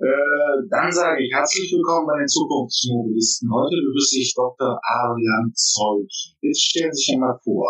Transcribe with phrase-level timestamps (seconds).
[0.00, 3.52] Äh, dann sage ich herzlich willkommen bei den Zukunftsmobilisten.
[3.52, 4.80] Heute begrüße ich Dr.
[4.80, 6.40] Arian Zolki.
[6.40, 7.68] Bitte stellen Sie sich einmal vor.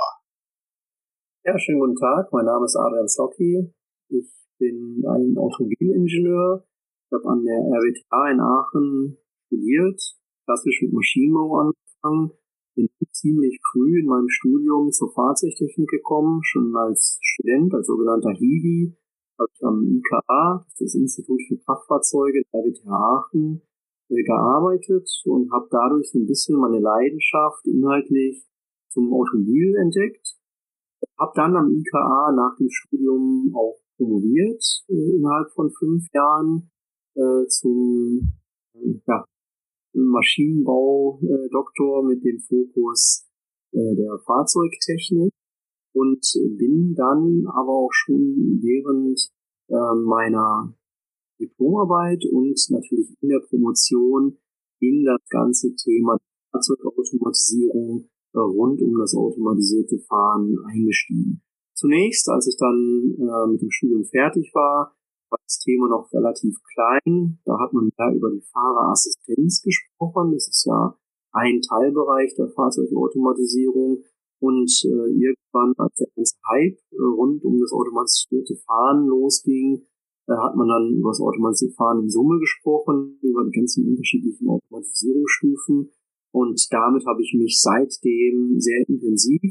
[1.42, 2.30] Ja, schönen guten Tag.
[2.30, 3.74] Mein Name ist Adrian Zolki.
[4.10, 4.30] Ich
[4.60, 6.62] bin ein Automobilingenieur.
[6.62, 9.98] Ich habe an der RWTH in Aachen studiert,
[10.46, 12.30] klassisch mit Maschinenbau angefangen,
[12.76, 18.94] bin ziemlich früh in meinem Studium zur Fahrzeugtechnik gekommen, schon als Student, als sogenannter Hiwi,
[19.40, 23.62] habe ich am IKA, das Institut für Kraftfahrzeuge der RWTH Aachen,
[24.10, 28.46] äh, gearbeitet und habe dadurch so ein bisschen meine Leidenschaft inhaltlich
[28.90, 30.36] zum Automobil entdeckt.
[31.18, 36.70] Habe dann am IKA nach dem Studium auch promoviert äh, innerhalb von fünf Jahren
[37.14, 38.34] äh, zum
[39.06, 39.24] ja,
[39.94, 43.26] Maschinenbau-Doktor mit dem Fokus
[43.72, 45.32] äh, der Fahrzeugtechnik
[45.92, 46.24] und
[46.58, 49.20] bin dann aber auch schon während
[49.68, 50.74] äh, meiner
[51.40, 54.38] Diplomarbeit und natürlich in der Promotion
[54.80, 56.18] in das ganze Thema
[56.52, 61.42] Fahrzeugautomatisierung äh, rund um das automatisierte Fahren eingestiegen.
[61.74, 64.94] Zunächst, als ich dann äh, mit dem Studium fertig war,
[65.30, 67.38] war das Thema noch relativ klein.
[67.44, 70.32] Da hat man mehr über die Fahrerassistenz gesprochen.
[70.32, 70.98] Das ist ja
[71.32, 74.04] ein Teilbereich der Fahrzeugautomatisierung.
[74.40, 79.84] Und äh, irgendwann, als der ganze Hype äh, rund um das automatisierte Fahren losging,
[80.26, 84.48] äh, hat man dann über das automatisierte Fahren in Summe gesprochen, über die ganzen unterschiedlichen
[84.48, 85.90] Automatisierungsstufen.
[86.32, 89.42] Und damit habe ich mich seitdem sehr intensiv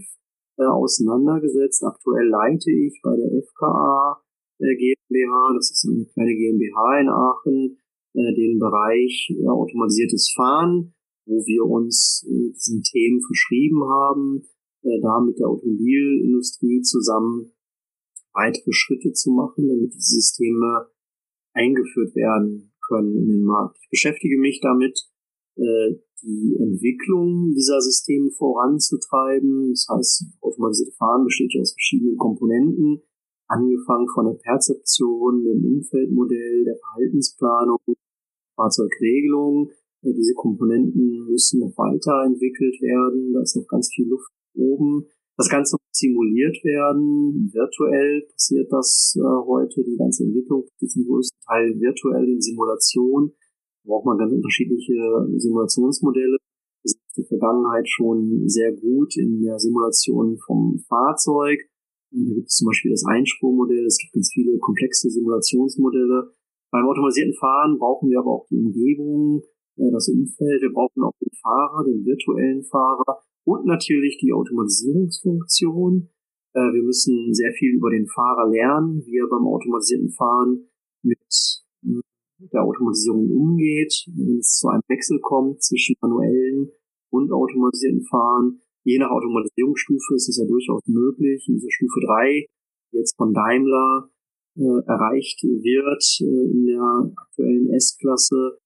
[0.57, 1.83] äh, auseinandergesetzt.
[1.83, 4.21] Aktuell leite ich bei der FKA
[4.59, 7.77] äh, GmbH, das ist eine kleine GmbH in Aachen,
[8.13, 10.93] äh, den Bereich äh, automatisiertes Fahren,
[11.25, 14.43] wo wir uns äh, diesen Themen verschrieben haben,
[14.83, 17.51] äh, da mit der Automobilindustrie zusammen
[18.33, 20.87] weitere Schritte zu machen, damit diese Systeme
[21.53, 23.77] eingeführt werden können in den Markt.
[23.81, 24.97] Ich beschäftige mich damit,
[25.55, 29.69] äh, die Entwicklung dieser Systeme voranzutreiben.
[29.71, 33.01] Das heißt, automatisierte Fahren besteht ja aus verschiedenen Komponenten,
[33.47, 37.79] angefangen von der Perzeption, dem Umfeldmodell, der Verhaltensplanung,
[38.55, 39.71] Fahrzeugregelung.
[40.03, 43.33] Äh, diese Komponenten müssen noch weiterentwickelt werden.
[43.33, 45.07] Da ist noch ganz viel Luft oben.
[45.37, 47.49] Das Ganze simuliert werden.
[47.53, 49.83] Virtuell passiert das äh, heute.
[49.83, 53.31] Die ganze Entwicklung ist zum größten Teil virtuell in Simulation.
[53.83, 54.99] Da braucht man ganz unterschiedliche
[55.37, 56.37] Simulationsmodelle.
[56.83, 61.59] Das ist in der Vergangenheit schon sehr gut in der Simulation vom Fahrzeug.
[62.11, 66.33] Da gibt es zum Beispiel das Einspurmodell, es gibt ganz viele komplexe Simulationsmodelle.
[66.71, 69.43] Beim automatisierten Fahren brauchen wir aber auch die Umgebung,
[69.77, 76.09] äh, das Umfeld, wir brauchen auch den Fahrer, den virtuellen Fahrer und natürlich die Automatisierungsfunktion.
[76.53, 80.69] Äh, wir müssen sehr viel über den Fahrer lernen, wie er beim automatisierten Fahren
[81.03, 81.19] mit
[81.83, 82.01] äh,
[82.53, 86.71] der Automatisierung umgeht, wenn es zu einem Wechsel kommt zwischen manuellen
[87.09, 92.47] und automatisierten Fahren Je nach Automatisierungsstufe ist es ja durchaus möglich, in dieser Stufe 3,
[92.91, 94.09] die jetzt von Daimler
[94.55, 98.57] äh, erreicht wird, äh, in der aktuellen S-Klasse,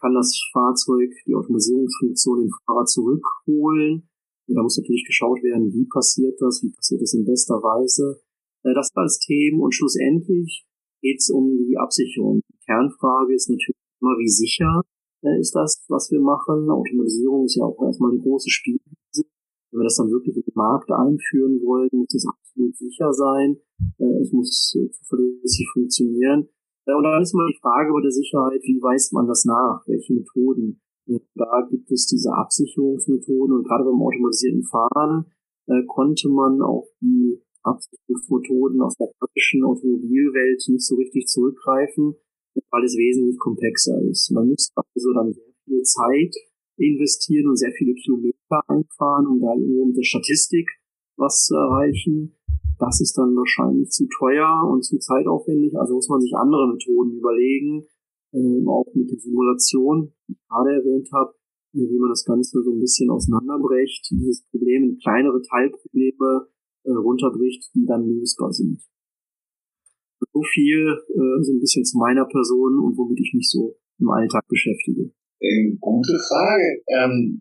[0.00, 4.09] kann das Fahrzeug die Automatisierungsfunktion den Fahrer zurückholen.
[4.50, 8.18] Und da muss natürlich geschaut werden, wie passiert das, wie passiert das in bester Weise.
[8.64, 10.66] Äh, das als Themen und schlussendlich
[11.00, 12.42] geht es um die Absicherung.
[12.50, 14.82] Die Kernfrage ist natürlich immer, wie sicher
[15.22, 16.68] äh, ist das, was wir machen.
[16.68, 19.22] Automatisierung ist ja auch erstmal eine große Spielwiese.
[19.70, 23.56] Wenn wir das dann wirklich in den Markt einführen wollen, muss es absolut sicher sein.
[24.02, 26.48] Äh, es muss zuverlässig funktionieren.
[26.90, 29.86] Und dann ist mal die Frage bei der Sicherheit, wie weist man das nach?
[29.86, 30.80] Welche Methoden?
[31.34, 35.26] Da gibt es diese Absicherungsmethoden und gerade beim automatisierten Fahren
[35.88, 42.14] konnte man auf die Absicherungsmethoden aus der klassischen Automobilwelt nicht so richtig zurückgreifen,
[42.70, 44.30] weil es wesentlich komplexer ist.
[44.32, 46.34] Man müsste also dann sehr viel Zeit
[46.76, 50.68] investieren und sehr viele Kilometer einfahren, um da irgendwo mit der Statistik
[51.16, 52.36] was zu erreichen.
[52.78, 55.78] Das ist dann wahrscheinlich zu teuer und zu zeitaufwendig.
[55.78, 57.86] Also muss man sich andere Methoden überlegen,
[58.32, 61.34] äh, auch mit der Simulation, die ich gerade erwähnt habe,
[61.74, 66.48] äh, wie man das Ganze so ein bisschen auseinanderbrecht, dieses Problem in kleinere Teilprobleme
[66.84, 68.80] äh, runterbricht, die dann lösbar sind.
[70.32, 74.08] So viel äh, so ein bisschen zu meiner Person und womit ich mich so im
[74.10, 75.12] Alltag beschäftige.
[75.40, 76.82] Äh, gute Frage.
[76.88, 77.40] Ähm,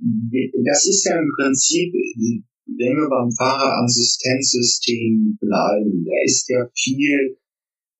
[0.66, 7.38] das ist ja im Prinzip, wenn wir beim Fahrerassistenzsystem bleiben, da ist ja viel,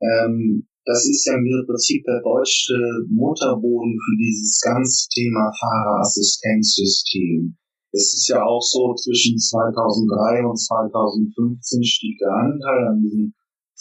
[0.02, 2.74] ähm, das ist ja im Prinzip der deutsche
[3.14, 7.54] Mutterboden für dieses ganze Thema Fahrerassistenzsystem.
[7.94, 13.36] Es ist ja auch so, zwischen 2003 und 2015 stieg der Anteil an diesen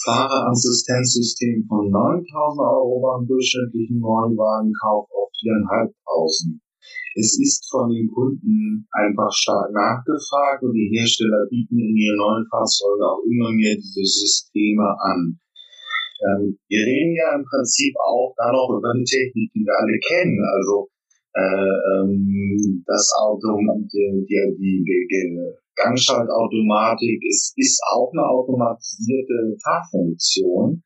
[0.04, 6.60] Fahrerassistenzsystem von 9000 Euro beim durchschnittlichen Neuwagenkauf auf 4.500.
[7.16, 12.46] Es ist von den Kunden einfach stark nachgefragt und die Hersteller bieten in ihren neuen
[12.50, 15.40] Fahrzeugen auch immer mehr diese Systeme an.
[16.20, 19.98] Ähm, wir reden ja im Prinzip auch da noch über die Technik, die wir alle
[20.02, 20.38] kennen.
[20.42, 20.88] Also
[21.34, 25.08] äh, ähm, das Auto, die, die, die, die
[25.76, 30.82] Gangschaltautomatik ist, ist auch eine automatisierte Fahrfunktion.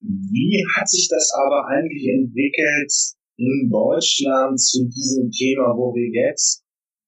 [0.00, 2.92] Wie hat sich das aber eigentlich entwickelt
[3.36, 6.62] in Deutschland zu diesem Thema, wo wir jetzt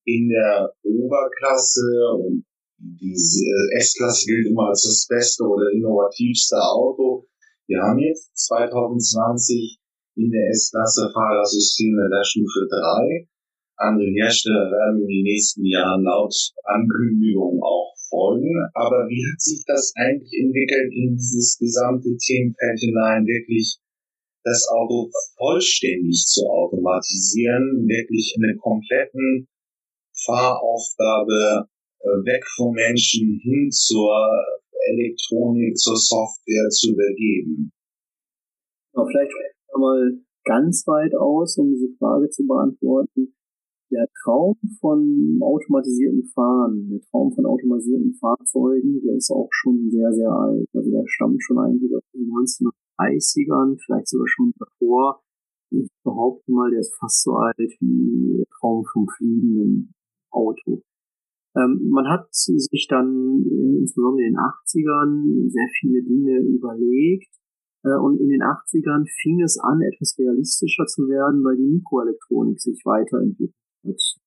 [0.05, 1.87] in der Oberklasse
[2.19, 2.45] und
[2.79, 3.47] diese
[3.77, 7.26] S-Klasse gilt immer als das beste oder innovativste Auto.
[7.69, 9.79] Wir haben jetzt 2020
[10.17, 13.29] in der S-Klasse Fahrersysteme der Stufe 3
[13.77, 16.33] andere Hersteller werden in den nächsten Jahren laut
[16.65, 18.57] Ankündigung auch folgen.
[18.73, 23.77] Aber wie hat sich das eigentlich entwickelt in dieses gesamte Themenfeld hinein, wirklich
[24.45, 29.49] das Auto vollständig zu automatisieren, wirklich eine kompletten
[30.25, 31.69] Fahraufgabe
[32.01, 34.17] äh, weg vom Menschen hin zur
[34.93, 37.73] Elektronik, zur Software zu übergeben?
[38.93, 39.33] vielleicht
[39.77, 43.37] mal ganz weit aus, um diese Frage zu beantworten
[43.91, 50.13] der Traum von automatisierten Fahren, der Traum von automatisierten Fahrzeugen, der ist auch schon sehr,
[50.13, 50.69] sehr alt.
[50.75, 55.23] Also der stammt schon eigentlich aus den 1930ern, vielleicht sogar schon davor.
[55.71, 59.95] Ich behaupte mal, der ist fast so alt wie der Traum vom fliegenden
[60.31, 60.83] Auto.
[61.57, 63.45] Ähm, man hat sich dann
[63.81, 67.33] insbesondere in den 80ern sehr viele Dinge überlegt,
[67.85, 72.61] äh, und in den 80ern fing es an, etwas realistischer zu werden, weil die Mikroelektronik
[72.61, 73.55] sich weiterentwickelt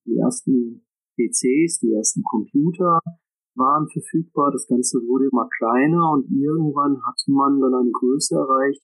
[0.06, 0.86] die ersten
[1.16, 3.00] PCs, die ersten Computer
[3.54, 4.50] waren verfügbar.
[4.52, 8.80] Das Ganze wurde immer kleiner und irgendwann hatte man dann eine Größe erreicht,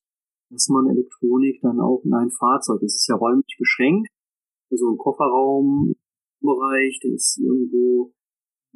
[0.50, 4.10] dass man Elektronik dann auch in ein Fahrzeug, das ist ja räumlich beschränkt,
[4.70, 8.12] also ein Kofferraumbereich, der ist irgendwo,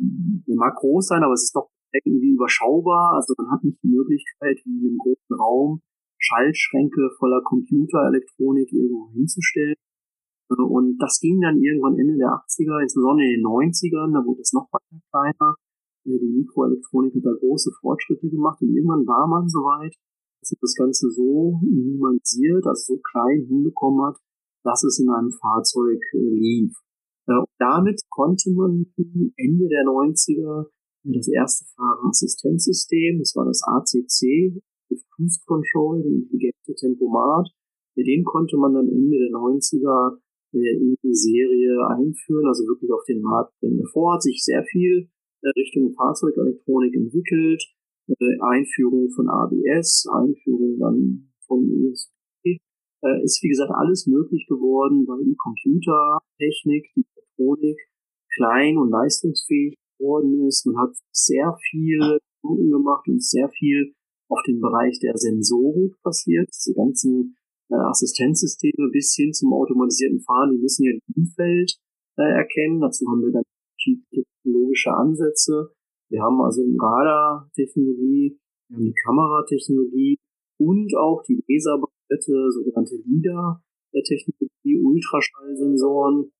[0.00, 3.14] der mag groß sein, aber es ist doch irgendwie überschaubar.
[3.16, 5.80] Also man hat nicht die Möglichkeit, wie in einem großen Raum
[6.18, 9.76] Schaltschränke voller Computerelektronik irgendwo hinzustellen.
[10.50, 14.52] Und das ging dann irgendwann Ende der 80er, insbesondere in den 90ern, da wurde es
[14.52, 15.54] noch weiter kleiner.
[16.04, 19.94] Die Mikroelektronik hat da große Fortschritte gemacht und irgendwann war man soweit,
[20.40, 24.16] dass man das Ganze so minimalisiert, also so klein hinbekommen hat,
[24.64, 26.74] dass es in einem Fahrzeug äh, lief.
[27.58, 30.66] Damit konnte man Ende der 90er
[31.04, 34.60] das erste Fahrerassistenzsystem, das war das ACC,
[34.90, 37.48] das Cruise Control, der intelligente Tempomat,
[37.96, 40.18] den konnte man dann Ende der 90er
[40.52, 43.78] äh, in die Serie einführen, also wirklich auf den Markt bringen.
[43.78, 45.08] Davor hat sich sehr viel
[45.42, 47.62] äh, Richtung Fahrzeugelektronik entwickelt,
[48.08, 52.58] äh, Einführung von ABS, Einführung dann von ESP,
[53.24, 57.04] ist wie gesagt alles möglich geworden, weil die Computertechnik, die
[57.40, 57.78] Elektronik
[58.34, 60.66] klein und leistungsfähig geworden ist.
[60.66, 63.94] Man hat sehr viel Stunden gemacht und sehr viel
[64.28, 66.48] auf dem Bereich der Sensorik passiert.
[66.48, 67.36] Diese ganzen
[67.70, 71.76] äh, Assistenzsysteme bis hin zum automatisierten Fahren, die müssen ja das Umfeld
[72.18, 72.80] äh, erkennen.
[72.80, 73.44] Dazu haben wir dann
[73.76, 75.72] technologische Ansätze.
[76.10, 78.38] Wir haben also die Radar-Technologie,
[78.68, 80.18] wir haben die Kameratechnologie
[80.58, 86.30] und auch die Laserbreite, sogenannte LIDAR-Technologie, Ultraschallsensoren,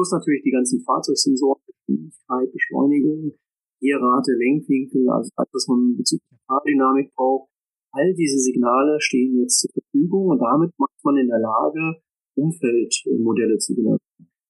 [0.00, 3.36] plus natürlich die ganzen Fahrzeugsensoren, Geschwindigkeit, Beschleunigung,
[3.80, 7.50] Gierrate, Lenkwinkel, also alles, was man bezüglich der Fahrdynamik braucht.
[7.92, 12.00] All diese Signale stehen jetzt zur Verfügung und damit macht man in der Lage,
[12.34, 14.00] Umfeldmodelle zu generieren.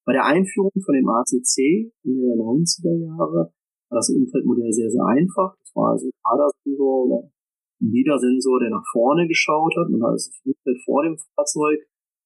[0.06, 3.50] Bei der Einführung von dem ACC in den 90er Jahre
[3.90, 5.56] war das Umfeldmodell sehr, sehr einfach.
[5.58, 7.30] Das war also ein Radarsensor oder
[7.80, 9.88] ein LIDAR-Sensor, der nach vorne geschaut hat.
[9.90, 11.80] Man hat das Umfeld vor dem Fahrzeug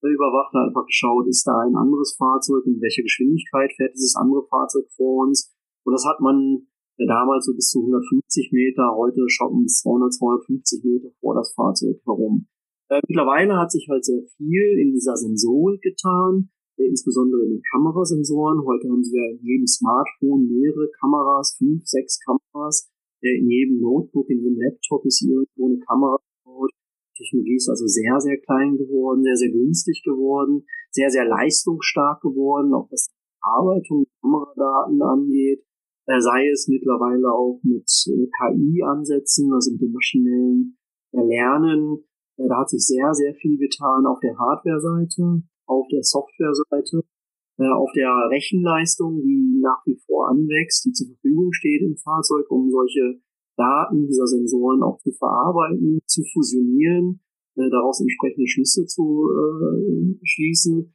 [0.09, 4.45] überwacht einfach geschaut, ist da ein anderes Fahrzeug und in welcher Geschwindigkeit fährt dieses andere
[4.49, 5.53] Fahrzeug vor uns.
[5.85, 6.67] Und das hat man
[6.99, 12.01] damals so bis zu 150 Meter, heute shoppen bis 200, 250 Meter vor das Fahrzeug
[12.05, 12.47] herum.
[12.89, 17.63] Äh, mittlerweile hat sich halt sehr viel in dieser Sensorik getan, äh, insbesondere in den
[17.73, 18.65] Kamerasensoren.
[18.65, 22.91] Heute haben sie ja in jedem Smartphone mehrere Kameras, fünf, sechs Kameras.
[23.23, 26.71] Äh, in jedem Notebook, in jedem Laptop ist irgendwo eine Kamera gebaut.
[27.17, 32.75] Technologie ist also sehr, sehr klein geworden, sehr, sehr günstig geworden, sehr, sehr leistungsstark geworden,
[32.75, 33.83] auch was der
[34.21, 35.65] Kameradaten angeht
[36.07, 40.77] äh, sei es mittlerweile auch mit äh, KI-Ansätzen, also mit dem maschinellen
[41.13, 42.05] Lernen.
[42.37, 47.03] Äh, da hat sich sehr, sehr viel getan auf der Hardware-Seite, auf der Software-Seite,
[47.57, 52.69] auf der Rechenleistung, die nach wie vor anwächst, die zur Verfügung steht im Fahrzeug, um
[52.69, 53.21] solche
[53.57, 57.21] Daten dieser Sensoren auch zu verarbeiten, zu fusionieren,
[57.57, 60.95] äh, daraus entsprechende Schlüsse zu äh, schließen.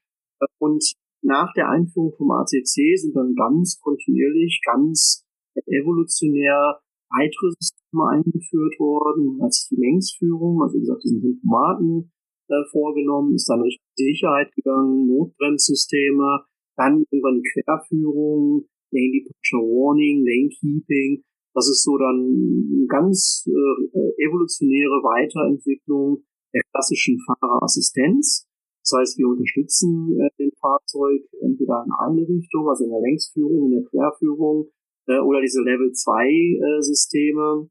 [0.60, 0.84] Und
[1.22, 5.26] nach der Einführung vom ACC sind dann ganz kontinuierlich, ganz
[5.66, 12.12] evolutionär weitere Systeme eingeführt worden, als die Längsführung, also wie gesagt, diesen Tempomaten
[12.48, 16.46] äh, vorgenommen, ist dann Richtung Sicherheit gegangen, Notbremssysteme,
[16.78, 21.24] dann irgendwann die Querführung, Lane Departure Warning, Lane Keeping.
[21.54, 28.48] Das ist so dann eine ganz äh, evolutionäre Weiterentwicklung der klassischen Fahrerassistenz.
[28.84, 33.72] Das heißt, wir unterstützen äh, den Fahrzeug entweder in eine Richtung, also in der Längsführung,
[33.72, 34.70] in der Querführung,
[35.08, 37.70] äh, oder diese Level 2 äh, Systeme.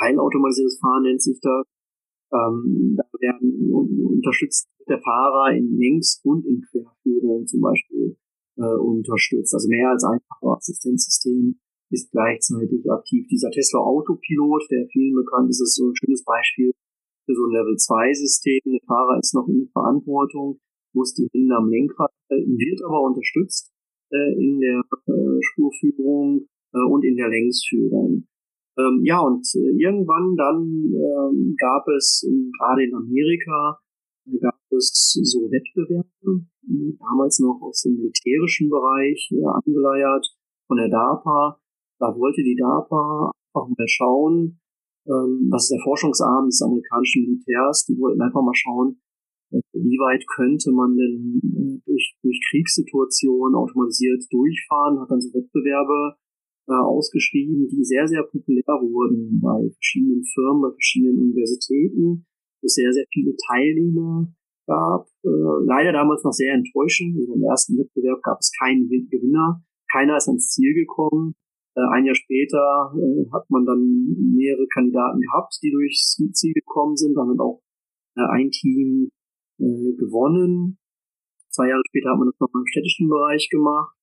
[0.00, 1.64] Teilautomatisiertes Fahren nennt sich das.
[2.30, 8.16] Ähm, da werden unterstützt der Fahrer in Längs- und in Querführung zum Beispiel
[8.56, 9.54] äh, unterstützt.
[9.54, 11.58] Also mehr als ein Fahrerassistenzsystem
[11.90, 13.26] ist gleichzeitig aktiv.
[13.28, 16.72] Dieser Tesla Autopilot, der vielen bekannt ist, ist so ein schönes Beispiel
[17.24, 18.60] für so ein Level 2 System.
[18.66, 20.60] Der Fahrer ist noch in Verantwortung,
[20.94, 23.72] muss die Hände am Lenkrad halten, wird aber unterstützt
[24.10, 28.26] äh, in der äh, Spurführung äh, und in der Längsführung.
[28.78, 30.62] Ähm, ja, und äh, irgendwann dann
[30.94, 33.78] ähm, gab es in, gerade in Amerika
[34.40, 36.46] gab es so Wettbewerbe,
[37.00, 40.26] damals noch aus dem militärischen Bereich äh, angeleiert
[40.66, 41.58] von der DARPA.
[41.98, 44.60] Da wollte die DARPA einfach mal schauen,
[45.06, 49.00] ähm, das ist der Forschungsarm des amerikanischen Militärs, die wollten einfach mal schauen,
[49.50, 55.32] äh, wie weit könnte man denn äh, durch, durch Kriegssituationen automatisiert durchfahren, hat dann so
[55.32, 56.16] Wettbewerbe
[56.68, 62.26] äh, ausgeschrieben, die sehr, sehr populär wurden bei verschiedenen Firmen, bei verschiedenen Universitäten,
[62.60, 64.28] wo es sehr, sehr viele Teilnehmer
[64.66, 65.08] gab.
[65.24, 67.16] Äh, leider damals noch sehr enttäuschend.
[67.16, 69.64] Also im ersten Wettbewerb gab es keinen Gewinner.
[69.90, 71.34] Keiner ist ans Ziel gekommen.
[71.78, 73.80] Äh, ein Jahr später äh, hat man dann
[74.34, 77.14] mehrere Kandidaten gehabt, die durchs Ziel gekommen sind.
[77.14, 77.62] Dann hat auch
[78.16, 79.10] äh, ein Team
[79.60, 80.78] äh, gewonnen.
[81.50, 83.94] Zwei Jahre später hat man das noch im städtischen Bereich gemacht.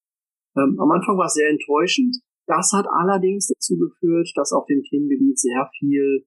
[0.56, 2.16] Ähm, am Anfang war es sehr enttäuschend.
[2.48, 6.26] Das hat allerdings dazu geführt, dass auf dem Themengebiet sehr viel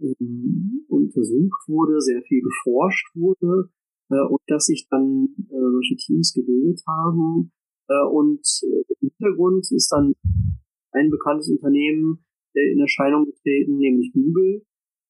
[0.00, 3.70] ähm, untersucht wurde, sehr viel geforscht wurde
[4.10, 7.50] äh, und dass sich dann äh, solche Teams gebildet haben.
[7.86, 10.14] Und im Hintergrund ist dann
[10.94, 12.24] ein bekanntes Unternehmen
[12.54, 14.62] äh, in Erscheinung getreten, nämlich Google,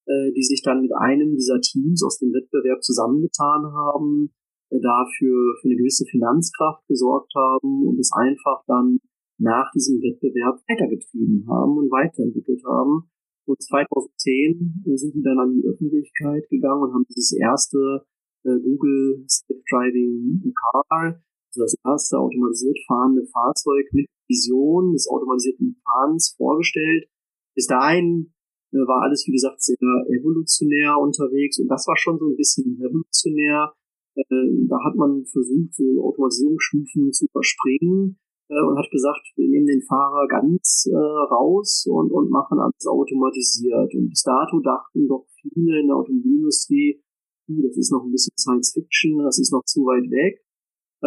[0.06, 4.34] äh, die sich dann mit einem dieser Teams aus dem Wettbewerb zusammengetan haben,
[4.70, 8.98] äh, dafür für eine gewisse Finanzkraft gesorgt haben und es einfach dann
[9.38, 13.08] nach diesem Wettbewerb weitergetrieben haben und weiterentwickelt haben.
[13.46, 18.04] Und 2010 äh, sind die dann an die Öffentlichkeit gegangen und haben dieses erste
[18.46, 27.08] Google Self-Driving Car, also das erste automatisiert fahrende Fahrzeug mit Vision des automatisierten Fahrens vorgestellt.
[27.54, 28.34] Bis dahin
[28.72, 32.76] äh, war alles, wie gesagt, sehr evolutionär unterwegs und das war schon so ein bisschen
[32.80, 33.72] revolutionär.
[34.16, 39.66] Äh, da hat man versucht, so Automatisierungsstufen zu überspringen äh, und hat gesagt, wir nehmen
[39.66, 43.94] den Fahrer ganz raus und, und machen alles automatisiert.
[43.94, 47.02] Und bis dato dachten doch viele in der Automobilindustrie,
[47.48, 50.43] uh, das ist noch ein bisschen Science Fiction, das ist noch zu weit weg.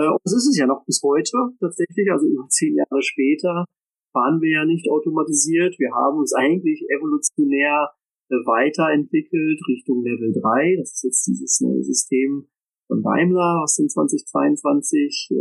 [0.06, 3.66] Und das ist es ja noch bis heute tatsächlich, also über zehn Jahre später
[4.14, 5.78] fahren wir ja nicht automatisiert.
[5.78, 7.90] Wir haben uns eigentlich evolutionär
[8.30, 10.78] äh, weiterentwickelt Richtung Level 3.
[10.80, 12.48] Das ist jetzt dieses neue System
[12.88, 15.38] von Daimler, was in 2022 äh,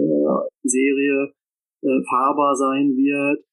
[0.62, 1.32] Serie
[1.82, 3.44] äh, fahrbar sein wird.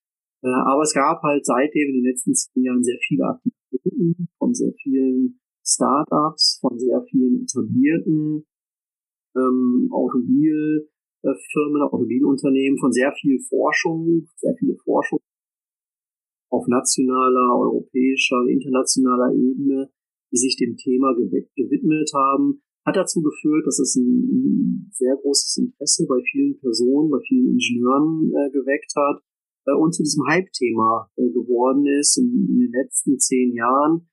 [0.43, 4.53] Äh, aber es gab halt seitdem in den letzten zehn Jahren sehr viele Aktivitäten von
[4.53, 8.45] sehr vielen Startups, von sehr vielen etablierten
[9.36, 10.92] ähm, Automobil äh,
[11.24, 15.20] Firmen, Automobilunternehmen von sehr viel Forschung, sehr viele Forschung
[16.53, 19.89] auf nationaler, europäischer, internationaler Ebene,
[20.32, 26.06] die sich dem Thema gewidmet haben, hat dazu geführt, dass es ein, sehr großes Interesse
[26.08, 29.24] bei vielen Personen, bei vielen Ingenieuren äh, geweckt hat
[29.65, 34.10] äh, und zu diesem Hype-Thema äh, geworden ist in, in, den letzten zehn Jahren.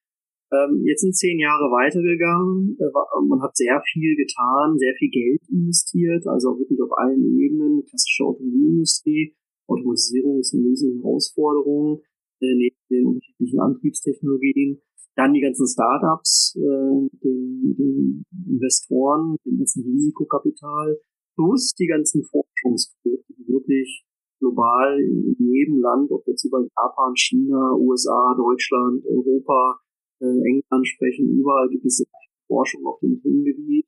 [0.53, 2.77] Ähm, jetzt sind zehn Jahre weitergegangen.
[2.79, 2.91] Äh,
[3.29, 7.85] man hat sehr viel getan, sehr viel Geld investiert, also wirklich auf allen Ebenen.
[7.87, 9.35] Klassische Automobilindustrie,
[9.69, 12.03] Automatisierung ist eine riesige Herausforderung,
[12.41, 14.83] äh, neben den unterschiedlichen Antriebstechnologien.
[15.15, 20.99] Dann die ganzen Startups, äh, den, den Investoren, dem ganzen Risikokapital,
[21.37, 24.05] plus die ganzen Forschungsprojekte, die wirklich
[24.41, 29.79] global in jedem Land, ob jetzt über Japan, China, USA, Deutschland, Europa,
[30.21, 32.05] äh, England sprechen, überall gibt es
[32.47, 33.87] Forschung auf dem Themengebiet,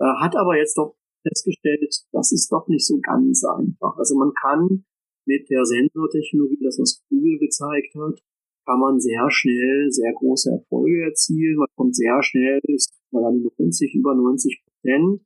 [0.00, 3.96] äh, hat aber jetzt doch festgestellt, das ist doch nicht so ganz einfach.
[3.96, 4.84] Also man kann
[5.24, 8.20] mit der Sensortechnologie, das was Google gezeigt hat,
[8.66, 11.56] kann man sehr schnell sehr große Erfolge erzielen.
[11.56, 15.20] Man kommt sehr schnell, ich sag mal an die 90, über 90 Prozent.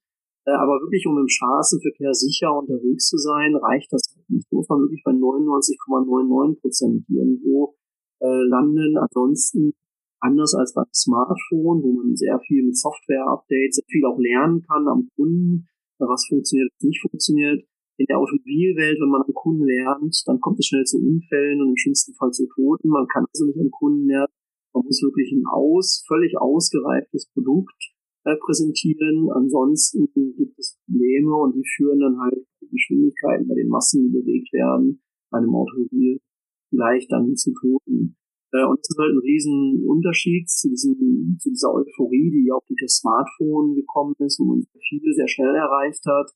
[0.47, 4.51] Äh, aber wirklich, um im Straßenverkehr sicher unterwegs zu sein, reicht das halt nicht.
[4.53, 7.77] Muss man wirklich bei 99,99 Prozent irgendwo
[8.21, 8.97] äh, landen.
[8.97, 9.75] Ansonsten
[10.21, 14.89] anders als beim Smartphone, wo man sehr viel mit Software-Updates, sehr viel auch lernen kann
[14.89, 15.69] am Kunden,
[15.99, 17.65] was funktioniert, was nicht funktioniert.
[17.99, 21.71] In der Automobilwelt, wenn man am Kunden lernt, dann kommt es schnell zu Unfällen und
[21.71, 22.89] im schlimmsten Fall zu Toten.
[22.89, 24.33] Man kann also nicht am Kunden lernen.
[24.75, 29.31] Man muss wirklich ein aus, völlig ausgereiftes Produkt äh, präsentieren.
[29.33, 34.19] Ansonsten gibt es Probleme und die führen dann halt die Geschwindigkeiten bei den Massen, die
[34.19, 36.21] bewegt werden, bei einem Automobil
[36.69, 38.17] vielleicht dann zu Toten.
[38.53, 42.65] Äh, und das ist halt ein riesen Unterschied zu diesem, zu dieser Euphorie, die auch
[42.67, 46.31] durch das Smartphone gekommen ist, wo man viel sehr schnell erreicht hat.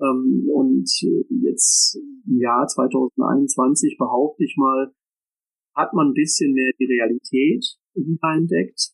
[0.00, 4.92] Ähm, und äh, jetzt im Jahr 2021 behaupte ich mal,
[5.74, 7.64] hat man ein bisschen mehr die Realität
[7.94, 8.92] wiederentdeckt.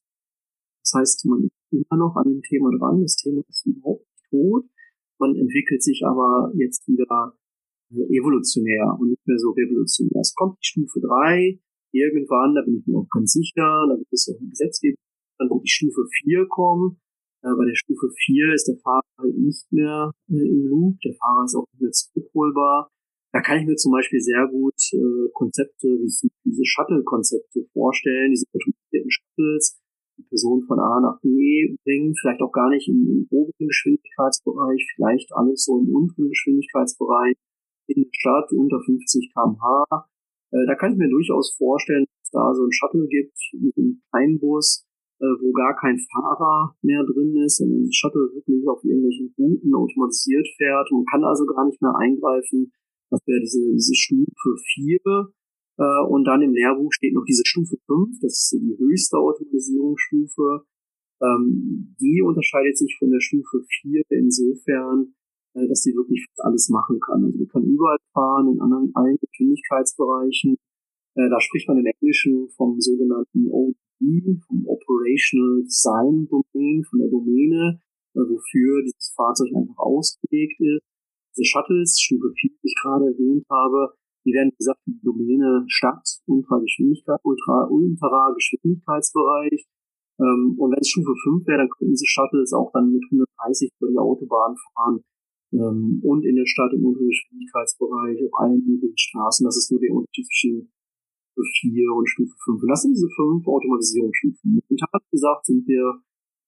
[0.82, 3.02] Das heißt, man ist immer noch an dem Thema dran.
[3.02, 4.64] Das Thema ist überhaupt nicht tot.
[5.18, 7.34] Man entwickelt sich aber jetzt wieder
[7.90, 10.20] äh, evolutionär und nicht mehr so revolutionär.
[10.20, 11.58] Es kommt die Stufe 3,
[11.93, 14.97] irgendwann, da bin ich mir auch ganz sicher, da wird es ja auch ein Gesetzgeber,
[15.38, 17.00] dann wird die Stufe 4 kommen.
[17.43, 21.14] Äh, bei der Stufe 4 ist der Fahrer halt nicht mehr äh, im Loop, der
[21.14, 22.90] Fahrer ist auch nicht mehr zurückholbar.
[23.33, 28.47] Da kann ich mir zum Beispiel sehr gut äh, Konzepte wie diese Shuttle-Konzepte vorstellen, diese
[28.49, 29.78] automatisierten Shuttles,
[30.16, 34.88] die Person von A nach B bringen, vielleicht auch gar nicht im, im oberen Geschwindigkeitsbereich,
[34.95, 37.37] vielleicht alles so im unteren Geschwindigkeitsbereich
[37.88, 39.85] in der Stadt unter 50 kmh
[40.64, 44.38] da kann ich mir durchaus vorstellen, dass da so ein Shuttle gibt, mit einem kleinen
[44.38, 44.86] Bus,
[45.20, 49.75] äh, wo gar kein Fahrer mehr drin ist, sondern ein Shuttle wirklich auf irgendwelchen Routen
[49.75, 50.88] automatisiert fährt.
[50.92, 52.72] Man kann also gar nicht mehr eingreifen.
[53.10, 55.00] Das wäre diese, diese Stufe 4.
[55.78, 60.64] Äh, und dann im Lehrbuch steht noch diese Stufe 5, das ist die höchste Automatisierungsstufe.
[61.22, 65.25] Ähm, die unterscheidet sich von der Stufe 4 insofern, äh,
[65.64, 67.25] dass die wirklich alles machen kann.
[67.25, 70.56] Also die kann überall fahren, in anderen allen Geschwindigkeitsbereichen.
[71.16, 77.08] Äh, da spricht man im Englischen vom sogenannten ODD, vom Operational Design Domain, von der
[77.08, 77.80] Domäne,
[78.14, 80.84] äh, wofür dieses Fahrzeug einfach ausgelegt ist.
[81.32, 85.64] Diese Shuttles, Stufe 4, die ich gerade erwähnt habe, die werden, wie gesagt, die Domäne
[85.69, 89.64] Stadt, Ultra Geschwindigkeit, Ultra, Ultra Geschwindigkeitsbereich.
[90.21, 93.73] Ähm, und wenn es Stufe 5 wäre, dann könnten diese Shuttles auch dann mit 130
[93.80, 95.04] über die Autobahn fahren
[95.52, 99.45] ähm, und in der Stadt im unteren Geschwindigkeitsbereich auf allen möglichen Straßen.
[99.45, 100.73] Das ist nur der Unterschied zwischen
[101.32, 102.63] Stufe 4 und Stufe 5.
[102.63, 104.61] Und das sind diese fünf Automatisierungsstufen.
[104.61, 106.02] Momentan gesagt sind wir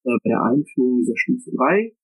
[0.05, 1.95] äh, bei der Einführung dieser Stufe 3.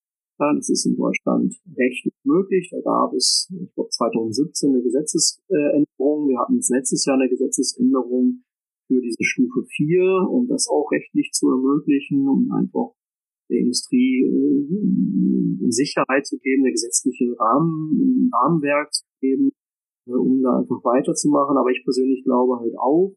[0.41, 2.69] Ja, das ist in Deutschland rechtlich möglich.
[2.71, 6.29] Da gab es, ich glaube, 2017 eine Gesetzesänderung.
[6.29, 8.43] Wir hatten jetzt letztes Jahr eine Gesetzesänderung
[8.89, 12.95] für diese Stufe 4, um das auch rechtlich zu ermöglichen, um einfach
[13.51, 19.51] der Industrie äh, Sicherheit zu geben, eine gesetzliche Rahmen, Rahmenwerk zu geben,
[20.07, 21.57] äh, um da einfach weiterzumachen.
[21.57, 23.15] Aber ich persönlich glaube halt auch,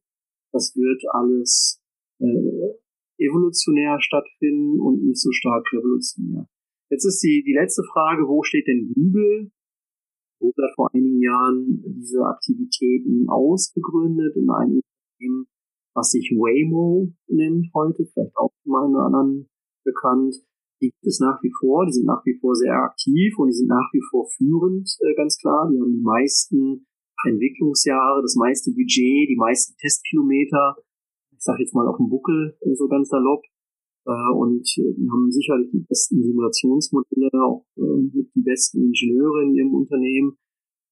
[0.52, 1.82] das wird alles
[2.20, 2.76] äh,
[3.20, 6.48] evolutionär stattfinden und nicht so stark revolutionär.
[6.90, 9.52] Jetzt ist die, die letzte Frage, wo steht denn Google?
[10.40, 15.48] Google hat vor einigen Jahren diese Aktivitäten ausgegründet in einem Unternehmen,
[15.96, 19.50] was sich Waymo nennt heute, vielleicht auch in meinen oder anderen
[19.88, 20.36] bekannt.
[20.82, 23.58] Die gibt es nach wie vor, die sind nach wie vor sehr aktiv und die
[23.58, 25.70] sind nach wie vor führend, äh, ganz klar.
[25.72, 26.86] Die haben die meisten
[27.26, 30.78] Entwicklungsjahre, das meiste Budget, die meisten Testkilometer,
[31.34, 33.42] ich sage jetzt mal auf dem Buckel, äh, so ganz salopp.
[34.06, 39.74] Äh, und die haben sicherlich die besten Simulationsmodelle, auch mit die besten Ingenieure in ihrem
[39.74, 40.38] Unternehmen.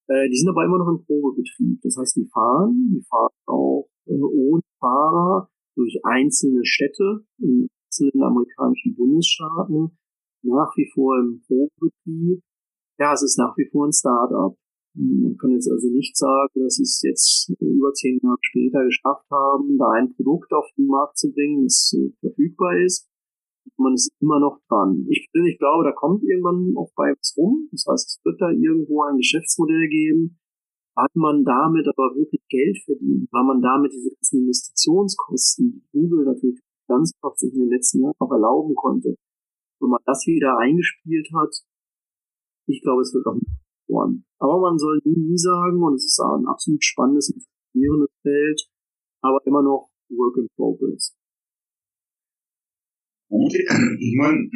[0.07, 1.81] Die sind aber immer noch im Probebetrieb.
[1.81, 8.95] Das heißt, die fahren, die fahren auch ohne Fahrer durch einzelne Städte in einzelnen amerikanischen
[8.95, 9.97] Bundesstaaten
[10.43, 12.41] nach wie vor im Probebetrieb.
[12.99, 14.55] Ja, es ist nach wie vor ein Start-up.
[14.93, 19.27] Man kann jetzt also nicht sagen, dass sie es jetzt über zehn Jahre später geschafft
[19.29, 23.09] haben, da ein Produkt auf den Markt zu bringen, das äh, verfügbar ist.
[23.77, 25.05] Man ist immer noch dran.
[25.09, 27.67] Ich persönlich glaube, da kommt irgendwann auch bei was rum.
[27.71, 30.39] Das heißt, es wird da irgendwo ein Geschäftsmodell geben,
[30.95, 36.23] wann man damit aber wirklich Geld verdient, wann man damit diese ganzen Investitionskosten, die Google
[36.23, 39.15] natürlich Ganzkraft sich in den letzten Jahren auch erlauben konnte.
[39.79, 41.53] Wenn man das wieder eingespielt hat,
[42.67, 43.49] ich glaube, es wird auch nicht
[43.87, 44.25] geworden.
[44.39, 48.61] Aber man soll nie, nie sagen, und es ist ein absolut spannendes und faszinierendes Feld,
[49.21, 51.15] aber immer noch Work in Progress.
[53.29, 54.49] Gut, ich meine,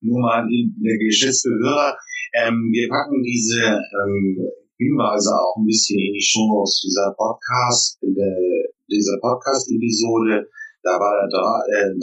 [0.00, 1.96] nur mal der geschätzte Hörer,
[2.34, 8.02] ähm, wir packen diese ähm, Hinweise auch ein bisschen in die Show aus dieser Podcast.
[8.02, 10.50] Äh, dieser Podcast-Episode,
[10.84, 11.96] da war der Dra äh,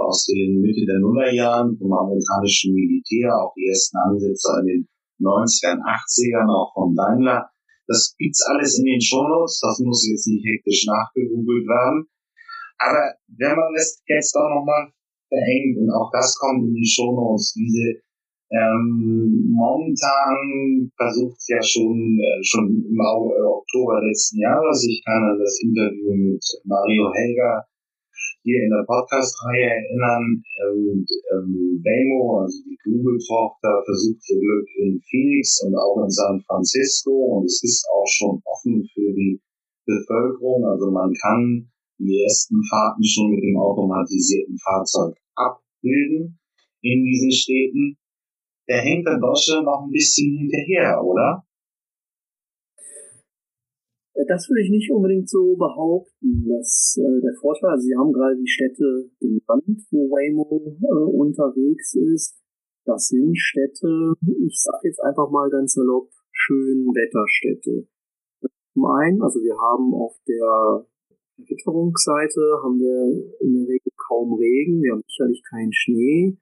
[0.00, 4.82] aus den Mitte der Nullerjahren vom amerikanischen Militär, auch die ersten Ansätze in den
[5.20, 7.52] 90ern, 80ern, auch von Daimler.
[7.86, 12.08] Das gibt's alles in den Shownotes, das muss jetzt nicht hektisch nachgegoogelt werden.
[12.80, 14.88] Aber wenn man es jetzt auch nochmal
[15.28, 18.00] verengt, und auch das kommt in die Shownotes, diese
[18.52, 25.38] ähm, momentan versucht ja schon, äh, schon im äh, Oktober letzten Jahres, ich kann an
[25.38, 27.64] das Interview mit Mario Helger
[28.42, 30.42] hier in der Podcast-Reihe erinnern,
[30.72, 36.40] und ähm, Waymo, also die Google-Tochter, versucht ihr Glück in Phoenix und auch in San
[36.46, 39.40] Francisco und es ist auch schon offen für die
[39.86, 41.68] Bevölkerung, also man kann
[41.98, 46.38] die ersten Fahrten schon mit dem automatisierten Fahrzeug abbilden
[46.82, 47.96] in diesen Städten.
[48.68, 51.44] Der hängt der Deutsche noch ein bisschen hinterher, oder?
[54.28, 56.46] Das würde ich nicht unbedingt so behaupten.
[56.48, 61.94] Dass, äh, der Vorteil, also Sie haben gerade die Städte genannt, wo Waymo äh, unterwegs
[61.94, 62.38] ist.
[62.84, 67.86] Das sind Städte, ich sage jetzt einfach mal ganz salopp, schön Wetterstädte.
[68.74, 70.86] Zum einen, also wir haben auf der
[71.38, 76.36] Witterungsseite haben wir in der Regel kaum Regen, wir haben sicherlich keinen Schnee,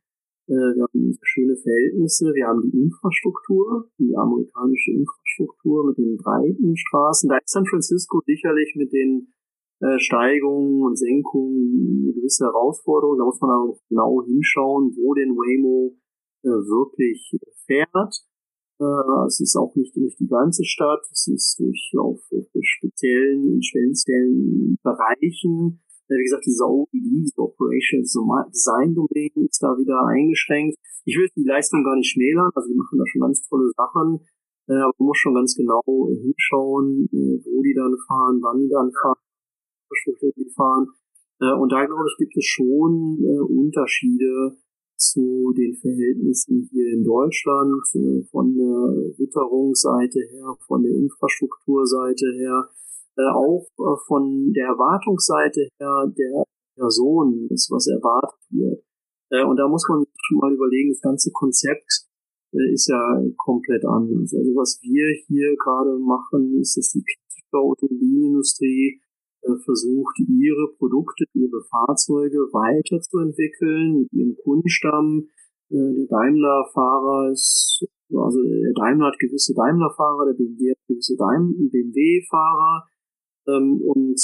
[0.50, 7.28] wir haben schöne Verhältnisse, wir haben die Infrastruktur, die amerikanische Infrastruktur mit den breiten Straßen.
[7.28, 9.32] Da ist San Francisco sicherlich mit den
[9.80, 13.18] äh, Steigungen und Senkungen eine gewisse Herausforderung.
[13.18, 15.96] Da muss man aber genau hinschauen, wo denn Waymo
[16.42, 17.30] äh, wirklich
[17.66, 18.26] fährt.
[19.26, 22.18] es ist auch nicht durch die ganze Stadt, es ist durch auf
[22.62, 25.82] speziellen, in speziellen Bereichen
[26.18, 30.78] wie gesagt, diese OED, diese Operation Design Domain ist da wieder eingeschränkt.
[31.04, 34.20] Ich will die Leistung gar nicht schmälern, also die machen da schon ganz tolle Sachen,
[34.68, 38.68] äh, aber man muss schon ganz genau hinschauen, äh, wo die dann fahren, wann die
[38.68, 39.18] dann fahren,
[39.90, 40.88] wie die fahren.
[41.40, 43.18] Äh, und da, glaube ich, gibt es schon
[43.48, 44.56] Unterschiede
[44.96, 47.80] zu den Verhältnissen hier in Deutschland,
[48.30, 52.68] von der Witterungsseite her, von der Infrastrukturseite her
[53.16, 56.44] auch äh, von der Erwartungsseite her der
[56.76, 58.82] Person, das was erwartet wird.
[59.30, 62.06] Äh, und da muss man schon mal überlegen, das ganze Konzept
[62.52, 64.34] äh, ist ja komplett anders.
[64.34, 67.04] Also was wir hier gerade machen, ist, dass die
[67.52, 69.00] Automobilindustrie
[69.42, 75.28] äh, versucht, ihre Produkte, ihre Fahrzeuge weiterzuentwickeln mit ihrem Kundenstamm.
[75.70, 82.86] Äh, der Daimler-Fahrer ist, also der Daimler hat gewisse Daimler-Fahrer, der BMW hat gewisse BMW-Fahrer,
[83.56, 84.20] ähm, und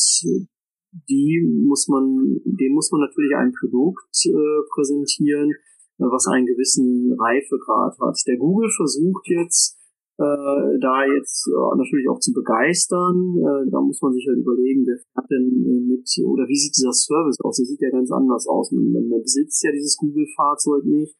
[1.08, 5.50] die muss man, dem muss man natürlich ein Produkt äh, präsentieren,
[5.98, 8.16] äh, was einen gewissen Reifegrad hat.
[8.26, 9.76] Der Google versucht jetzt,
[10.18, 13.36] äh, da jetzt äh, natürlich auch zu begeistern.
[13.36, 16.76] Äh, da muss man sich halt überlegen, wer fährt denn äh, mit, oder wie sieht
[16.76, 17.56] dieser Service aus?
[17.58, 18.72] Der sieht ja ganz anders aus.
[18.72, 21.14] Man, man besitzt ja dieses Google-Fahrzeug nicht,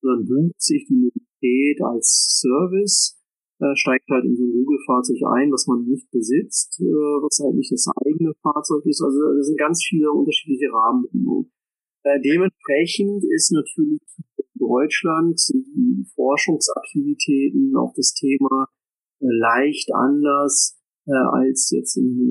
[0.00, 3.16] sondern bucht sich die Mobilität als Service
[3.60, 4.52] äh, steigt halt in so ein
[4.86, 9.02] Google-Fahrzeug ein, was man nicht besitzt, äh, was halt nicht das eigene Fahrzeug ist.
[9.02, 11.50] Also es sind ganz viele unterschiedliche Rahmenbedingungen.
[12.04, 14.00] Äh, dementsprechend ist natürlich
[14.38, 18.68] in Deutschland die Forschungsaktivitäten auf das Thema
[19.20, 22.30] äh, leicht anders äh, als jetzt in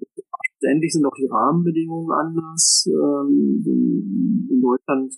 [0.62, 2.88] Letztendlich sind auch die Rahmenbedingungen anders.
[2.90, 5.14] Ähm, in Deutschland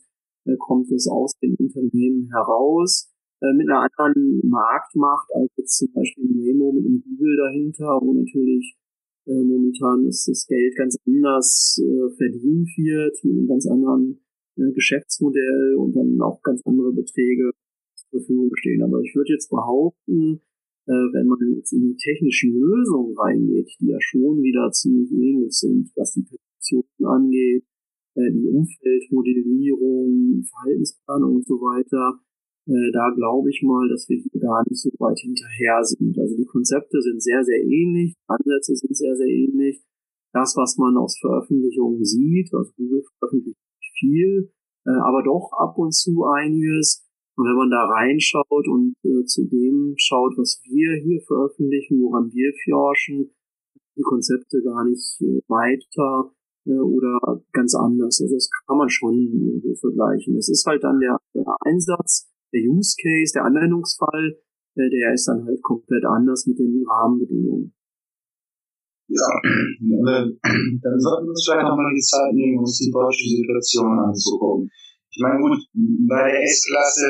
[0.46, 5.92] äh, kommt es aus den Unternehmen heraus äh, mit einer anderen Marktmacht als jetzt zum
[5.94, 8.76] Beispiel Waymo mit einem Google dahinter, wo natürlich
[9.28, 14.20] äh, momentan ist das Geld ganz anders äh, verdient wird, mit einem ganz anderen
[14.56, 17.52] äh, Geschäftsmodell und dann auch ganz andere Beträge
[17.96, 18.82] zur Verfügung stehen.
[18.82, 20.42] Aber ich würde jetzt behaupten,
[20.88, 25.54] äh, wenn man jetzt in die technischen Lösungen reingeht, die ja schon wieder ziemlich ähnlich
[25.54, 27.66] sind, was die Petitionen angeht,
[28.20, 32.20] die Umfeldmodellierung, Verhaltensplanung und so weiter,
[32.68, 36.18] äh, da glaube ich mal, dass wir hier gar nicht so weit hinterher sind.
[36.20, 39.82] Also die Konzepte sind sehr, sehr ähnlich, Ansätze sind sehr, sehr ähnlich.
[40.34, 43.58] Das, was man aus Veröffentlichungen sieht, also Google veröffentlicht
[43.98, 44.52] viel,
[44.86, 47.08] äh, aber doch ab und zu einiges.
[47.38, 52.32] Und wenn man da reinschaut und äh, zu dem schaut, was wir hier veröffentlichen, woran
[52.34, 53.32] wir forschen,
[53.96, 56.32] die Konzepte gar nicht weiter
[56.66, 58.20] oder ganz anders.
[58.22, 60.36] Also das kann man schon irgendwo vergleichen.
[60.36, 64.38] Es ist halt dann der, der Einsatz, der Use Case, der Anwendungsfall,
[64.76, 67.74] äh, der ist dann halt komplett anders mit den Rahmenbedingungen.
[69.10, 69.24] Ja,
[70.84, 74.70] dann sollten wir uns vielleicht nochmal die Zeit nehmen, uns die deutsche Situation anzugucken.
[75.10, 75.58] Ich meine, gut,
[76.08, 77.08] bei der S-Klasse,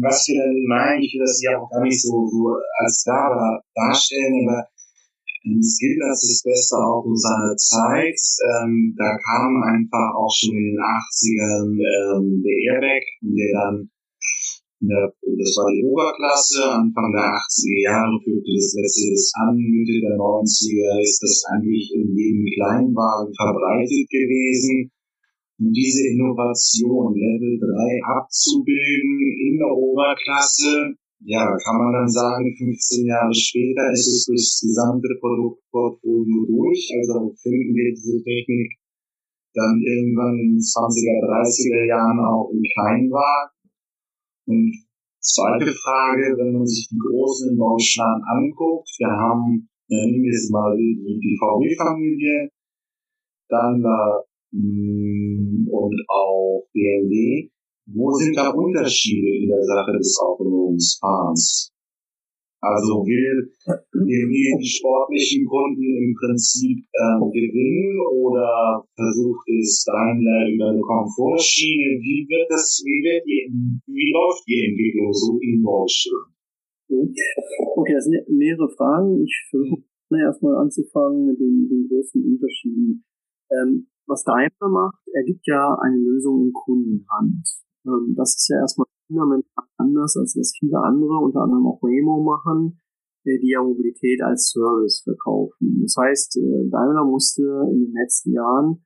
[0.00, 3.60] was wir dann meinen, ich will das ja auch gar nicht so, so als da
[3.74, 4.70] darstellen, aber
[5.46, 8.18] Es gilt als das beste Auto seiner Zeit.
[8.18, 13.90] Ähm, da kam einfach auch schon in den 80ern ähm, der Airbag, der dann
[14.80, 20.16] der, das war die Oberklasse, Anfang der 80er Jahre führte das Mercedes an, Mitte der
[20.20, 24.92] 90er ist das eigentlich in jedem Kleinwagen verbreitet gewesen.
[25.58, 29.16] Und diese Innovation Level 3 abzubilden
[29.48, 30.92] in der Oberklasse,
[31.24, 36.92] ja, kann man dann sagen, 15 Jahre später ist es durch das gesamte Produktportfolio durch.
[37.00, 38.76] Also finden wir diese Technik
[39.56, 43.55] dann irgendwann in den 20er, 30er Jahren auch in Kleinwagen.
[44.46, 44.72] Und
[45.20, 50.32] zweite Frage, wenn man sich die Großen in Deutschland anguckt, wir haben, ja, nehmen wir
[50.32, 52.50] jetzt mal die, die VW-Familie,
[53.48, 53.80] dann
[54.52, 57.50] mh, und auch BMW.
[57.88, 61.72] Wo sind da Unterschiede in der Sache des autonomen Fahrens?
[62.60, 63.52] Also will
[63.92, 72.00] irgendwie die sportlichen Kunden im Prinzip äh, gewinnen oder versucht es Daimler über eine Komfortschiene?
[72.00, 73.52] Wie wird das, wie wird die,
[73.86, 76.32] wie läuft die Entwicklung so in Deutschland?
[77.76, 79.22] Okay, das sind mehrere Fragen.
[79.22, 83.04] Ich versuche erstmal anzufangen mit den, den großen Unterschieden.
[83.50, 87.44] Ähm, was Daimler macht, er gibt ja eine Lösung in Kundenhand.
[87.84, 92.22] Ähm, das ist ja erstmal fundamental anders, als was viele andere, unter anderem auch Waymo
[92.22, 92.80] machen,
[93.26, 95.80] äh, die ja Mobilität als Service verkaufen.
[95.82, 97.42] Das heißt, äh, Daimler musste
[97.72, 98.84] in den letzten Jahren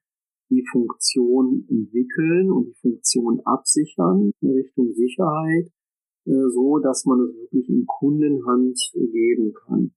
[0.50, 5.70] die Funktion entwickeln und die Funktion absichern in Richtung Sicherheit,
[6.26, 9.92] äh, so dass man es wirklich in Kundenhand geben kann.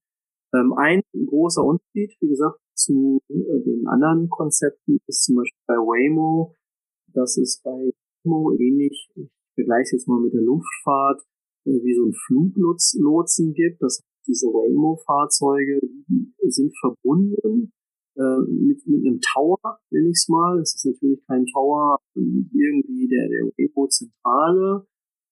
[0.54, 6.54] Ähm, ein großer Unterschied, wie gesagt, zu den anderen Konzepten ist zum Beispiel bei Waymo,
[7.14, 7.70] dass es bei
[8.24, 11.22] Waymo ähnlich, ich vergleiche jetzt mal mit der Luftfahrt,
[11.66, 13.82] äh, wie so ein Fluglotsen gibt.
[13.82, 15.80] Das diese Waymo-Fahrzeuge
[16.48, 17.72] sind verbunden
[18.16, 19.58] äh, mit, mit einem Tower,
[19.90, 20.58] nenne ich es mal.
[20.58, 24.86] Das ist natürlich kein Tower, irgendwie der, der Waymo-Zentrale.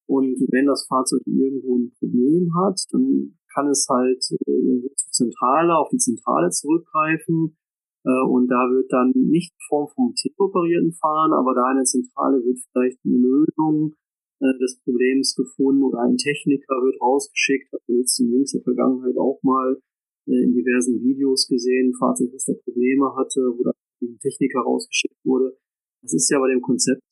[0.06, 5.10] Und wenn das Fahrzeug irgendwo ein Problem hat, dann kann es halt äh, irgendwo zur
[5.10, 7.56] Zentrale, auf die Zentrale zurückgreifen
[8.04, 12.42] äh, und da wird dann nicht in Form vom teleoperierten Fahren, aber da eine Zentrale
[12.44, 13.94] wird vielleicht eine Lösung
[14.42, 19.16] äh, des Problems gefunden oder ein Techniker wird rausgeschickt, hat man jetzt in jüngster Vergangenheit
[19.16, 19.78] auch mal
[20.26, 23.70] äh, in diversen Videos gesehen, Fahrzeug, was da Probleme hatte, wo da
[24.02, 25.56] ein Techniker rausgeschickt wurde.
[26.02, 27.06] Das ist ja bei dem Konzept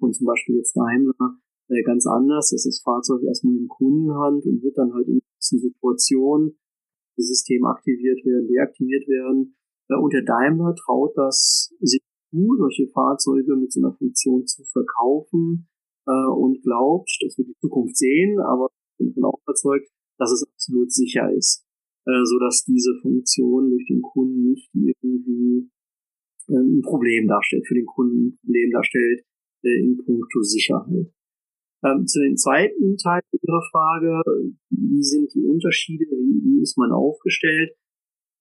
[0.00, 1.38] von zum Beispiel jetzt Daimler
[1.84, 2.50] ganz anders.
[2.50, 6.58] Das ist das Fahrzeug erstmal in Kundenhand und wird dann halt in gewissen Situationen
[7.16, 9.54] das System aktiviert werden, deaktiviert werden
[9.88, 15.68] und der Daimler traut das sich zu, solche Fahrzeuge mit so einer Funktion zu verkaufen
[16.06, 19.88] äh, und glaubt, dass wir die Zukunft sehen, aber ich bin davon auch überzeugt,
[20.18, 21.64] dass es absolut sicher ist,
[22.06, 25.70] äh, so dass diese Funktion durch den Kunden nicht irgendwie
[26.48, 29.24] äh, ein Problem darstellt, für den Kunden ein Problem darstellt
[29.64, 31.12] äh, in puncto Sicherheit.
[31.84, 34.22] Ähm, zu den zweiten Teil Ihrer Frage,
[34.70, 37.72] wie sind die Unterschiede, wie, wie ist man aufgestellt?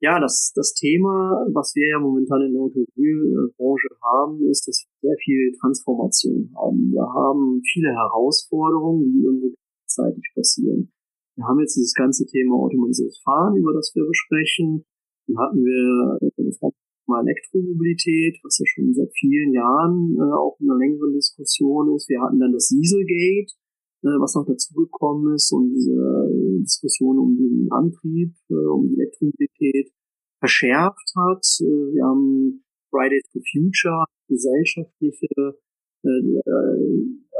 [0.03, 5.07] Ja, das, das Thema, was wir ja momentan in der Automobilbranche haben, ist, dass wir
[5.07, 6.91] sehr viel Transformation haben.
[6.91, 10.91] Wir haben viele Herausforderungen, die irgendwo gleichzeitig passieren.
[11.37, 14.83] Wir haben jetzt dieses ganze Thema automatisiertes Fahren, über das wir besprechen.
[15.27, 16.75] Dann hatten wir das ganze
[17.07, 22.09] Thema Elektromobilität, was ja schon seit vielen Jahren äh, auch in einer längeren Diskussion ist.
[22.09, 23.62] Wir hatten dann das Dieselgate, äh,
[24.03, 26.29] was noch dazugekommen ist und diese
[26.61, 29.91] Diskussion um den Antrieb, äh, um die Elektromobilität
[30.39, 31.45] verschärft hat.
[31.61, 35.57] Äh, wir haben Fridays for Future, gesellschaftliche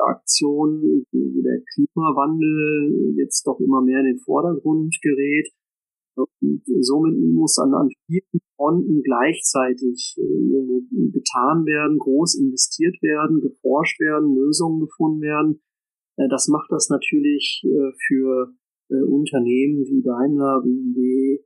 [0.08, 5.50] Aktion, wo der Klimawandel jetzt doch immer mehr in den Vordergrund gerät.
[6.16, 14.00] Und somit muss an, an vielen Fronten gleichzeitig irgendwo getan werden, groß investiert werden, geforscht
[14.00, 15.62] werden, Lösungen gefunden werden.
[16.18, 18.54] Äh, das macht das natürlich äh, für
[18.90, 21.40] äh, Unternehmen wie Daimler, BMW,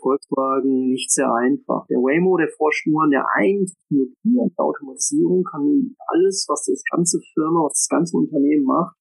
[0.00, 1.84] Volkswagen nicht sehr einfach.
[1.90, 6.70] Der Waymo, der forscht nur an der einen Technologie, an der Automatisierung, kann alles, was
[6.70, 8.94] das ganze Firma, was das ganze Unternehmen macht,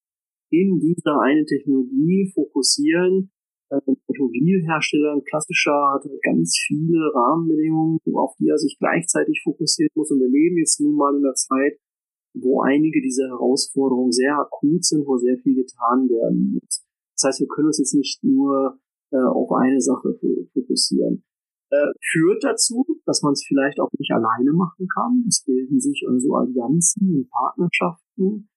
[0.50, 3.30] in dieser eine Technologie fokussieren.
[3.70, 9.92] Ein Automobilhersteller, ein klassischer, hat halt ganz viele Rahmenbedingungen, auf die er sich gleichzeitig fokussieren
[9.94, 10.10] muss.
[10.10, 11.78] Und wir leben jetzt nun mal in der Zeit,
[12.34, 16.84] wo einige dieser Herausforderungen sehr akut sind, wo sehr viel getan werden muss.
[17.16, 18.80] Das heißt, wir können uns jetzt nicht nur
[19.12, 20.18] äh, auf eine Sache
[20.54, 21.24] fokussieren.
[21.70, 25.24] Äh, führt dazu, dass man es vielleicht auch nicht alleine machen kann.
[25.28, 28.50] Es bilden sich also Allianzen und Partnerschaften.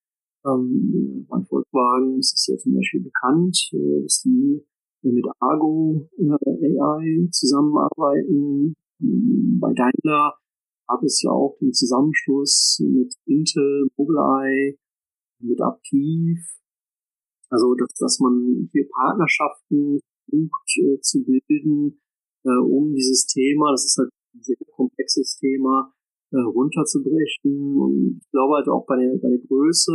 [0.45, 4.65] Ähm, bei Volkswagen ist es ja zum Beispiel bekannt, äh, dass die
[5.03, 8.75] mit Argo äh, AI zusammenarbeiten.
[8.99, 10.35] Bei Daimler
[10.87, 14.79] gab es ja auch den Zusammenschluss mit Intel, Mobileye,
[15.41, 16.39] mit Aptiv.
[17.51, 22.01] Also, dass, dass man hier Partnerschaften versucht äh, zu bilden,
[22.45, 25.93] äh, um dieses Thema, das ist halt ein sehr komplexes Thema,
[26.33, 27.79] äh, runterzubrechen.
[27.79, 29.93] Und ich glaube halt auch bei der, bei der Größe,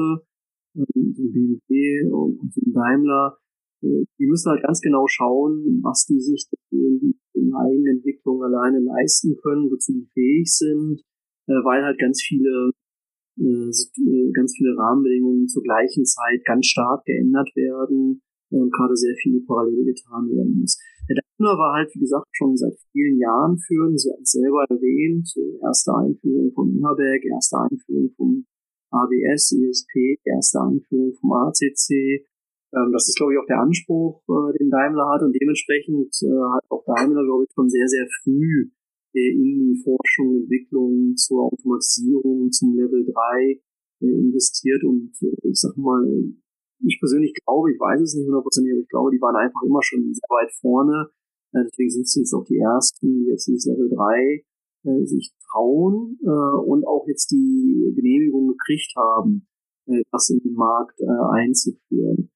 [0.75, 3.37] äh, so ein BMW und, und so Daimler,
[3.81, 9.37] die müssen halt ganz genau schauen, was die sich in, in eigenen Entwicklung alleine leisten
[9.41, 11.01] können, wozu die fähig sind,
[11.47, 12.71] äh, weil halt ganz viele
[13.39, 19.15] äh, äh, ganz viele Rahmenbedingungen zur gleichen Zeit ganz stark geändert werden und gerade sehr
[19.15, 20.77] viel parallel getan werden muss.
[21.07, 23.99] Der Daimler war halt, wie gesagt, schon seit vielen Jahren führend.
[23.99, 25.31] Sie hat es selber erwähnt.
[25.63, 28.45] Erste Einführung vom Innerberg, erste Einführung vom
[28.91, 32.27] ABS, ESP, erste Einführung vom ACC.
[32.73, 35.21] Ähm, das ist, glaube ich, auch der Anspruch, äh, den Daimler hat.
[35.23, 36.13] Und dementsprechend
[36.53, 38.69] hat auch Daimler, glaube ich, schon sehr, sehr früh
[39.13, 43.59] in die Forschung, Entwicklung zur Automatisierung, zum Level 3
[44.01, 46.05] äh, investiert und äh, ich sag mal,
[46.85, 49.83] ich persönlich glaube, ich weiß es nicht hundertprozentig, aber ich glaube, die waren einfach immer
[49.83, 51.09] schon sehr weit vorne.
[51.51, 54.45] Äh, deswegen sind sie jetzt auch die ersten, die jetzt dieses Level 3
[55.03, 59.45] sich trauen und auch jetzt die Genehmigung gekriegt haben,
[60.09, 62.31] das in den Markt einzuführen.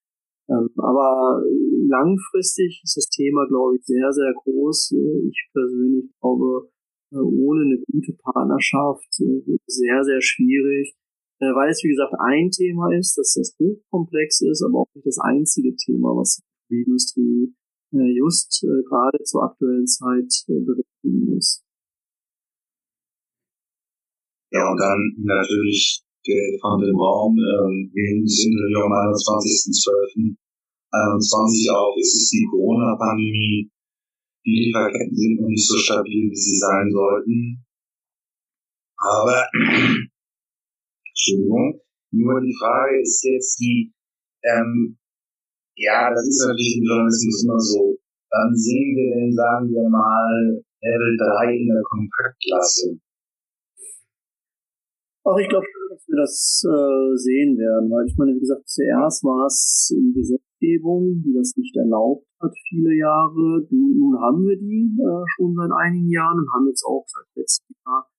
[0.49, 1.41] Ähm, aber
[1.87, 4.91] langfristig ist das Thema, glaube ich, sehr, sehr groß.
[4.91, 6.69] Äh, ich persönlich glaube,
[7.13, 10.95] äh, ohne eine gute Partnerschaft äh, sehr, sehr schwierig,
[11.39, 15.19] weil es, wie gesagt, ein Thema ist, dass das hochkomplex ist, aber auch nicht das
[15.19, 17.53] einzige Thema, was die Industrie
[17.91, 21.61] just gerade zur aktuellen Zeit bewältigen muss.
[24.51, 26.01] Ja, und dann natürlich
[26.31, 27.35] Elefant im Raum.
[27.35, 31.99] Ähm, wir Interview am 21.12.21 auf.
[31.99, 33.67] Es ist die Corona-Pandemie.
[34.45, 37.65] Die Lieferketten sind noch nicht so stabil, wie sie sein sollten.
[38.97, 39.47] Aber,
[41.07, 41.79] Entschuldigung,
[42.11, 43.93] nur die Frage ist jetzt die,
[44.43, 44.97] ähm,
[45.75, 47.97] ja, das ist natürlich im Journalismus immer so.
[48.31, 52.99] Wann sehen wir denn, sagen wir mal, Level 3 in der Kompaktklasse?
[55.25, 56.35] Ach, ich glaube, dass wir das
[56.67, 61.55] äh, sehen werden, weil ich meine, wie gesagt, zuerst war es die Gesetzgebung, die das
[61.55, 63.63] nicht erlaubt hat, viele Jahre.
[63.71, 67.71] Nun haben wir die äh, schon seit einigen Jahren und haben jetzt auch seit letztem
[67.85, 68.11] Jahr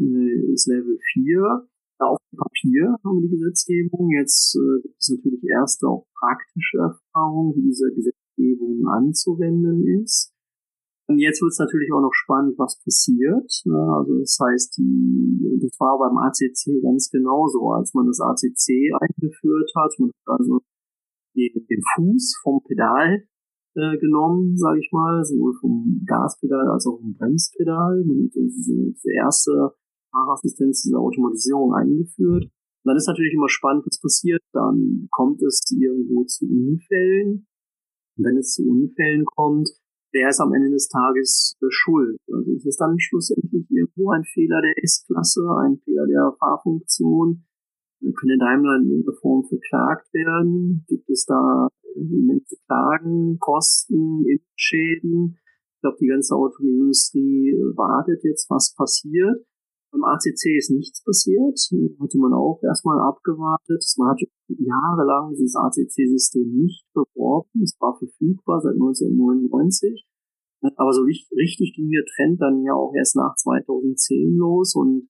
[0.00, 1.68] äh, das Level 4.
[2.00, 4.08] Auf dem Papier haben wir die Gesetzgebung.
[4.16, 10.32] Jetzt äh, gibt es natürlich erste auch praktische Erfahrungen, wie diese Gesetzgebung anzuwenden ist.
[11.08, 13.48] Und jetzt wird es natürlich auch noch spannend, was passiert.
[13.64, 19.72] Also das heißt, die, das war beim ACC ganz genauso, als man das ACC eingeführt
[19.74, 19.92] hat.
[19.98, 20.60] Man hat also
[21.34, 23.24] den, den Fuß vom Pedal
[23.74, 28.04] äh, genommen, sage ich mal, sowohl vom Gaspedal als auch vom Bremspedal.
[28.04, 29.72] Man hat diese, diese erste
[30.12, 32.44] Fahrassistenz, diese Automatisierung eingeführt.
[32.44, 34.42] Und dann ist natürlich immer spannend, was passiert.
[34.52, 37.46] Dann kommt es irgendwo zu Unfällen.
[38.16, 39.70] Und wenn es zu Unfällen kommt,
[40.12, 42.18] wer ist am Ende des Tages äh, schuld?
[42.32, 47.44] Also ist es dann schlussendlich irgendwo ein Fehler der S-Klasse, ein Fehler der Fahrfunktion?
[48.00, 50.84] Können Daimler in irgendeiner Form verklagt werden?
[50.86, 55.38] Gibt es da immense Klagen, Kosten, Schäden?
[55.74, 59.44] Ich glaube, die ganze Automobilindustrie wartet jetzt, was passiert.
[59.90, 61.58] Beim ACC ist nichts passiert.
[62.00, 63.84] Hatte man auch erstmal abgewartet.
[63.96, 67.62] Man hat jahrelang dieses ACC-System nicht beworben.
[67.62, 70.06] Es war verfügbar seit 1999.
[70.76, 75.08] Aber so richtig ging der Trend dann ja auch erst nach 2010 los und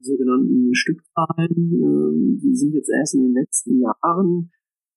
[0.00, 4.50] die sogenannten Stückzahlen, äh, die sind jetzt erst in den letzten Jahren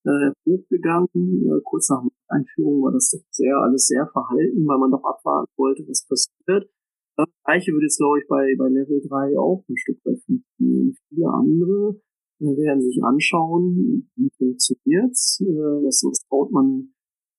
[0.04, 1.62] äh, hochgegangen.
[1.64, 5.86] Kurz nach Einführung war das doch sehr, alles sehr verhalten, weil man doch abwarten wollte,
[5.88, 6.70] was passiert.
[7.16, 10.96] Das gleiche wird jetzt, glaube ich, bei, bei Level 3 auch ein Stück weit funktionieren.
[11.08, 12.00] Viele andere
[12.40, 16.94] äh, werden sich anschauen, wie funktioniert's, äh, was, was traut man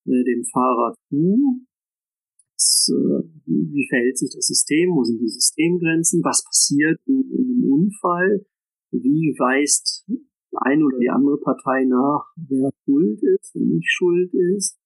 [0.05, 1.65] äh, dem Fahrer zu,
[2.53, 7.51] was, äh, wie, verhält sich das System, wo sind die Systemgrenzen, was passiert in, in
[7.51, 8.45] einem Unfall,
[8.91, 10.21] wie weist die
[10.55, 14.77] eine oder die andere Partei nach, wer schuld ist, wer nicht schuld ist,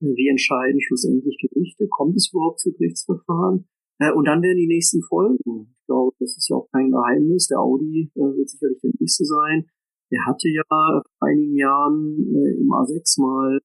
[0.00, 3.68] wie entscheiden schlussendlich Gerichte, kommt es überhaupt zu Gerichtsverfahren?
[4.02, 5.38] Äh, und dann werden die nächsten folgen.
[5.78, 7.46] Ich glaube, das ist ja auch kein Geheimnis.
[7.48, 9.66] Der Audi äh, wird sicherlich der nächste sein.
[10.10, 13.60] Der hatte ja vor einigen Jahren äh, im A6 mal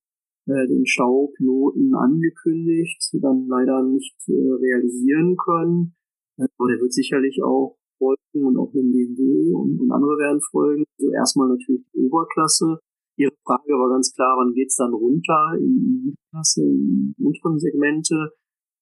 [0.49, 5.93] den Staupiloten angekündigt, dann leider nicht realisieren können.
[6.37, 10.85] Aber der wird sicherlich auch folgen und auch mit dem BMW und, andere werden folgen.
[10.97, 12.79] Also erstmal natürlich die Oberklasse.
[13.17, 17.59] Ihre Frage war ganz klar, wann geht's dann runter in die Mittelklasse, in die unteren
[17.59, 18.31] Segmente?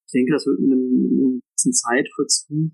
[0.08, 2.72] Ich denke, das wird mit einem, mit einem gewissen Zeitverzug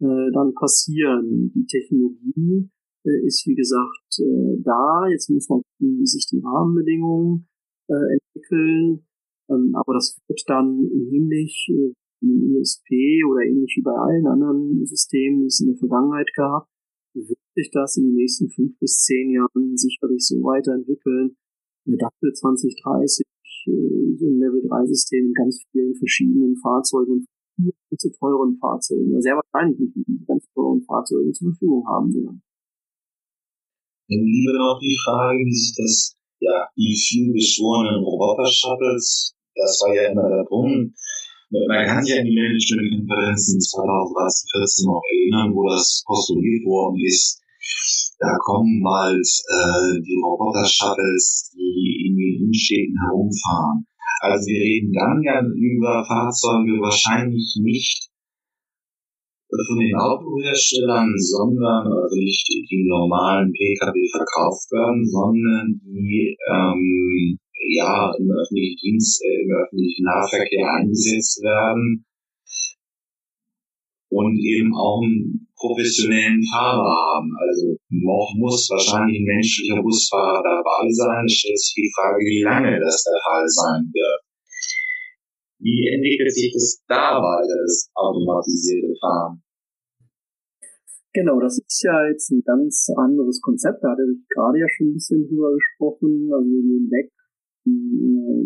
[0.00, 1.52] äh, dann passieren.
[1.54, 2.70] Die Technologie
[3.04, 5.08] äh, ist, wie gesagt, äh, da.
[5.10, 7.48] Jetzt muss man gucken, wie sich die Rahmenbedingungen
[7.88, 9.06] äh, entwickeln.
[9.48, 14.84] Ähm, aber das wird dann ähnlich äh, dem ISP oder ähnlich wie bei allen anderen
[14.86, 16.66] Systemen, die es in der Vergangenheit gab,
[17.14, 21.36] wird sich das in den nächsten fünf bis zehn Jahren sicherlich so weiterentwickeln,
[21.84, 23.24] dass wir 2030
[23.66, 27.26] äh, so ein Level-3-System in ganz vielen verschiedenen Fahrzeugen
[27.58, 32.42] und zu teuren Fahrzeugen, sehr wahrscheinlich nicht mehr ganz teuren Fahrzeugen zur Verfügung haben werden.
[34.08, 39.94] Dann lieber noch die Frage, wie sich das, ja, die viel beschworenen Roboter-Shuttles, das war
[39.94, 40.94] ja immer der Punkt.
[41.50, 47.40] Man kann sich an die Managementkonferenzen 2013, 2014 noch erinnern, wo das postuliert worden ist.
[48.18, 53.86] Da kommen bald äh, die Roboter-Shuttles, die den Innenstädten herumfahren.
[54.20, 58.10] Also wir reden dann ja über Fahrzeuge wahrscheinlich nicht
[59.46, 67.38] von den Autoherstellern, sondern also nicht die normalen Pkw verkauft werden, sondern die ähm,
[67.70, 72.04] ja im öffentlichen Dienst, äh, im öffentlichen Nahverkehr eingesetzt werden
[74.16, 77.28] und eben auch einen professionellen Fahrer haben.
[77.36, 81.24] Also noch muss wahrscheinlich ein menschlicher Busfahrer dabei sein.
[81.26, 84.20] Es stellt sich die Frage, wie lange das der Fall sein wird.
[85.60, 89.42] Wie entwickelt sich das da weiter, das automatisierte Fahren?
[91.12, 93.82] Genau, das ist ja jetzt ein ganz anderes Konzept.
[93.82, 96.28] Da hatte ich gerade ja schon ein bisschen drüber gesprochen.
[96.32, 97.12] Also wir gehen weg
[97.68, 98.40] äh,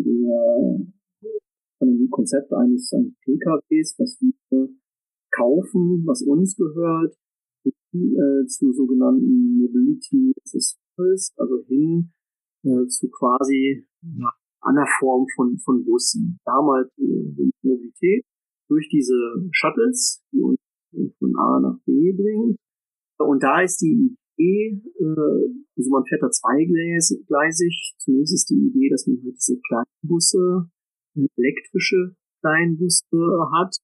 [1.79, 4.69] von dem Konzept eines, eines PKWs, was wir
[5.35, 7.15] kaufen, was uns gehört,
[7.91, 10.59] hin äh, zu sogenannten Mobility as a
[10.95, 12.11] Service, also hin
[12.63, 16.39] äh, zu quasi ja, einer Form von, von Bussen.
[16.45, 18.23] Damals die Mobilität
[18.69, 19.15] durch diese
[19.51, 20.59] Shuttles, die uns
[21.19, 22.57] von A nach B bringen.
[23.17, 27.95] Und da ist die Idee, äh, also man fährt da zweigleisig.
[27.97, 30.69] Zunächst ist die Idee, dass man halt diese kleinen Busse,
[31.15, 33.17] elektrische Kleinbusse
[33.53, 33.75] hat,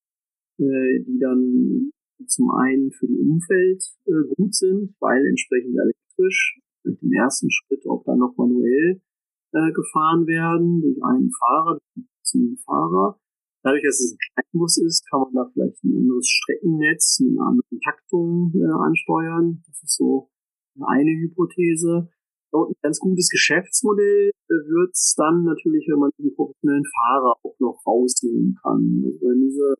[0.60, 1.92] äh, die dann
[2.26, 7.86] zum einen für die Umwelt äh, gut sind, weil entsprechend elektrisch, vielleicht im ersten Schritt
[7.88, 9.02] auch dann noch manuell
[9.54, 13.20] äh, gefahren werden durch einen Fahrer, durch einen Fahrer.
[13.64, 17.48] Dadurch, dass es ein Kleinbus ist, kann man da vielleicht ein anderes Streckennetz mit einer
[17.50, 19.64] anderen Taktung äh, ansteuern.
[19.68, 20.30] Das ist so
[20.80, 22.10] eine Hypothese.
[22.52, 27.60] Und ein ganz gutes Geschäftsmodell wird es dann natürlich, wenn man den professionellen Fahrer auch
[27.60, 29.04] noch rausnehmen kann.
[29.04, 29.76] Also wenn diese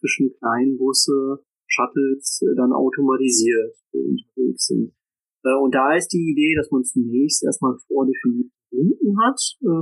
[0.00, 4.92] elektrischen Kleinbusse, Shuttles äh, dann automatisiert unterwegs sind.
[5.44, 9.40] Äh, und da ist die Idee, dass man zunächst erstmal vordefinierte Routen hat,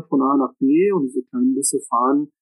[0.09, 2.33] von A nach B, und diese kleinen Busse fahren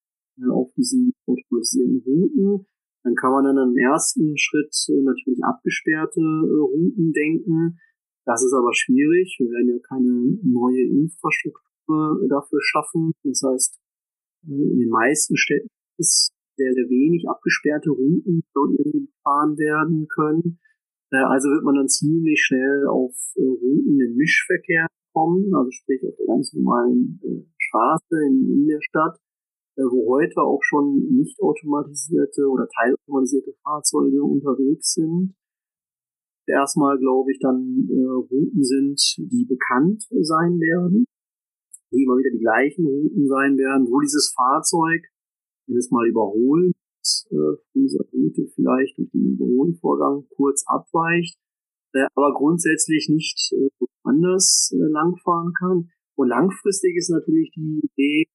[0.48, 2.66] auf diesen automatisierten Routen.
[3.02, 4.72] Dann kann man dann im ersten Schritt
[5.02, 7.78] natürlich abgesperrte Routen denken.
[8.26, 9.34] Das ist aber schwierig.
[9.40, 13.10] Wir werden ja keine neue Infrastruktur dafür schaffen.
[13.24, 13.80] Das heißt,
[14.46, 15.68] in den meisten Städten
[15.98, 20.58] ist sehr, sehr wenig abgesperrte Routen, dort irgendwie befahren werden können.
[21.12, 26.02] Äh, also wird man dann ziemlich schnell auf äh, Routen im Mischverkehr kommen, also sprich
[26.04, 29.18] auf der ganz normalen äh, Straße in, der Stadt,
[29.76, 35.34] wo heute auch schon nicht automatisierte oder teilautomatisierte Fahrzeuge unterwegs sind
[36.48, 41.04] erstmal, glaube ich, dann Routen sind, die bekannt sein werden,
[41.90, 45.02] die immer wieder die gleichen Routen sein werden, wo dieses Fahrzeug,
[45.66, 46.74] wenn es mal überholt,
[47.30, 51.38] äh, von dieser Route vielleicht durch den Überholvorgang kurz abweicht,
[51.94, 53.68] äh, aber grundsätzlich nicht äh,
[54.02, 55.90] anders äh, langfahren kann.
[56.16, 58.26] Und langfristig ist natürlich die Idee,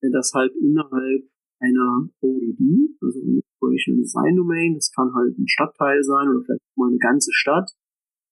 [0.00, 1.28] äh, dass halt innerhalb
[1.60, 6.76] einer ODD, also eine Operational Design Domain, das kann halt ein Stadtteil sein oder vielleicht
[6.76, 7.70] mal eine ganze Stadt,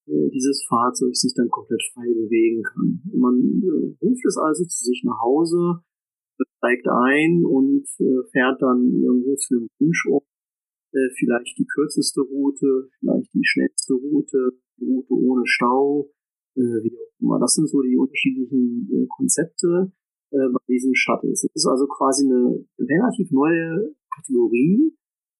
[0.06, 3.02] äh, dieses Fahrzeug sich dann komplett frei bewegen kann.
[3.14, 5.82] Man äh, ruft es also zu sich nach Hause,
[6.58, 10.24] steigt ein und äh, fährt dann irgendwo zu einem Wunschort,
[10.92, 16.10] äh, vielleicht die kürzeste Route, vielleicht die schnellste Route, Route ohne Stau,
[16.56, 17.38] äh, wie auch immer.
[17.40, 19.92] Das sind so die unterschiedlichen äh, Konzepte
[20.30, 21.44] äh, bei diesen Shuttles.
[21.44, 24.94] Es ist also quasi eine relativ neue Kategorie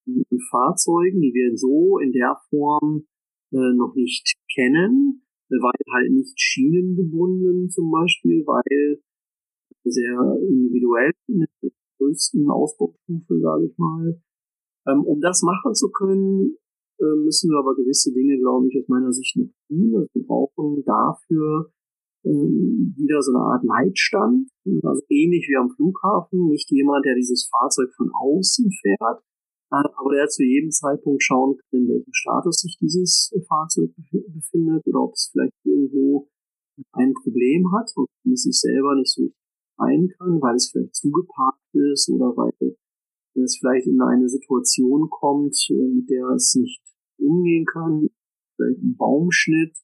[0.04, 3.06] von Fahrzeugen, die wir so in der Form
[3.52, 9.00] äh, noch nicht kennen, äh, weil halt nicht schienengebunden zum Beispiel, weil
[9.84, 14.20] sehr individuell in der größten Ausbaustufe, sage ich mal.
[14.86, 16.56] Ähm, um das machen zu können,
[16.98, 19.94] äh, müssen wir aber gewisse Dinge, glaube ich, aus meiner Sicht noch tun.
[19.94, 21.70] Also wir brauchen dafür
[22.24, 24.48] ähm, wieder so eine Art Leitstand,
[24.82, 29.22] also ähnlich wie am Flughafen, nicht jemand, der dieses Fahrzeug von außen fährt,
[29.70, 33.90] äh, aber der zu jedem Zeitpunkt schauen kann, in welchem Status sich dieses Fahrzeug
[34.28, 36.28] befindet oder ob es vielleicht irgendwo
[36.92, 39.28] ein Problem hat und sich selber nicht so
[39.82, 42.52] ein kann, weil es vielleicht zugeparkt ist oder weil
[43.34, 46.82] es vielleicht in eine Situation kommt, äh, mit der es nicht
[47.18, 48.08] umgehen kann,
[48.56, 49.76] vielleicht ein Baumschnitt,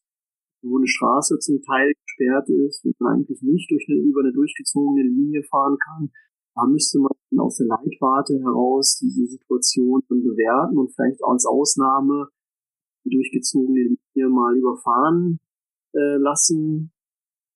[0.62, 4.32] wo eine Straße zum Teil gesperrt ist, wo man eigentlich nicht durch eine, über eine
[4.32, 6.10] durchgezogene Linie fahren kann.
[6.54, 12.28] Da müsste man aus der Leitwarte heraus diese Situation dann bewerten und vielleicht als Ausnahme
[13.04, 15.38] die durchgezogene Linie mal überfahren
[15.94, 16.92] äh, lassen.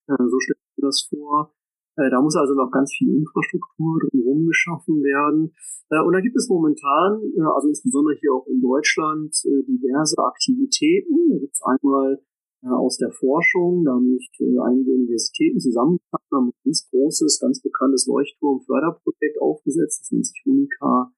[0.07, 1.53] Äh, so stellt mir das vor.
[1.97, 5.53] Äh, da muss also noch ganz viel Infrastruktur drumherum geschaffen werden.
[5.91, 9.35] Äh, und da gibt es momentan, äh, also insbesondere hier auch in Deutschland,
[9.69, 11.29] diverse Aktivitäten.
[11.31, 12.23] Da gibt es einmal
[12.65, 18.07] aus der Forschung, da haben sich einige Universitäten zusammengetan, haben ein ganz großes, ganz bekanntes
[18.07, 20.03] Leuchtturm-Förderprojekt aufgesetzt.
[20.03, 21.13] Das nennt sich Unica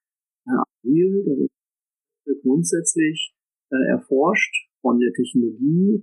[0.47, 1.23] Agil.
[1.27, 3.37] Da wird grundsätzlich
[3.69, 6.03] erforscht von der Technologie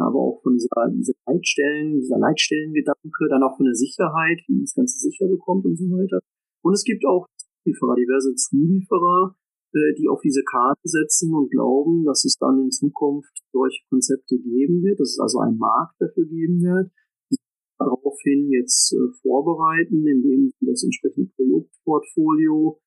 [0.00, 4.62] aber auch von dieser, dieser Leitstellen, dieser Leitstellengedanke, dann auch von der Sicherheit, wie man
[4.62, 6.20] das Ganze sicher bekommt und so weiter.
[6.62, 7.26] Und es gibt auch
[7.62, 9.36] Zulieferer, diverse Zulieferer,
[9.74, 14.38] äh, die auf diese Karte setzen und glauben, dass es dann in Zukunft solche Konzepte
[14.38, 16.90] geben wird, dass es also einen Markt dafür geben wird,
[17.30, 17.36] die
[17.78, 22.80] daraufhin jetzt äh, vorbereiten, indem sie das entsprechende Produktportfolio,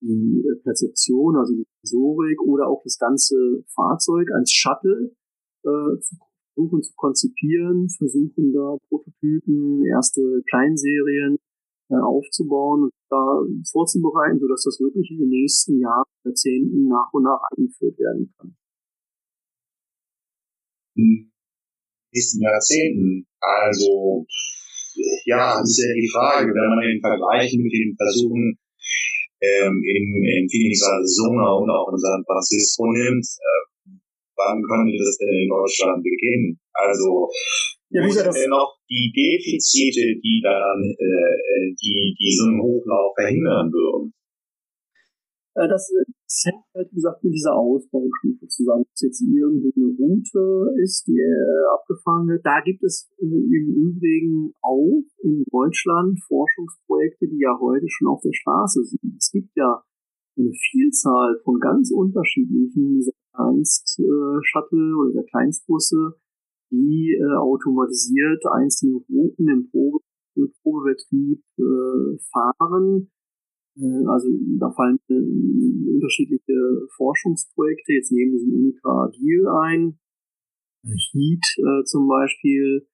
[0.00, 5.14] die Perzeption, also die Sensorik oder auch das ganze Fahrzeug als Shuttle
[5.64, 6.16] äh, zu
[6.54, 11.36] versuchen zu konzipieren, versuchen da Prototypen, erste Kleinserien
[11.90, 17.24] äh, aufzubauen und da vorzubereiten, sodass das wirklich in den nächsten Jahren, Jahrzehnten nach und
[17.24, 18.56] nach eingeführt werden kann.
[20.96, 21.32] In den
[22.12, 24.26] nächsten Jahrzehnten, also
[25.26, 28.56] ja, das ist ja die Frage, wenn man den Vergleich mit den Versuchen
[29.42, 33.73] ähm, in, in Phoenix, Arizona und auch in San Francisco nimmt, äh,
[34.36, 36.58] wann könnte das denn in Deutschland beginnen?
[36.72, 37.28] Also
[37.90, 44.12] ja, sind denn noch die Defizite, die dann, äh, die diesen Hochlauf verhindern würden?
[45.54, 45.86] Äh, das,
[46.26, 48.82] das hängt halt, wie gesagt, mit dieser Ausbaustufe zusammen.
[48.82, 52.44] Ob es jetzt irgendwo eine Route ist, die äh, abgefahren wird.
[52.44, 58.20] Da gibt es äh, im Übrigen auch in Deutschland Forschungsprojekte, die ja heute schon auf
[58.22, 59.14] der Straße sind.
[59.16, 59.82] Es gibt ja
[60.36, 66.14] eine Vielzahl von ganz unterschiedlichen dieser Kleinst-Shuttle oder der Kleinstbusse,
[66.70, 69.98] die äh, automatisiert einzelne Routen im, Probe,
[70.36, 73.10] im Probebetrieb äh, fahren.
[73.76, 74.28] Äh, also
[74.58, 79.98] da fallen äh, unterschiedliche Forschungsprojekte jetzt neben diesem Unica Agil ein.
[80.84, 82.86] Heat äh, zum Beispiel,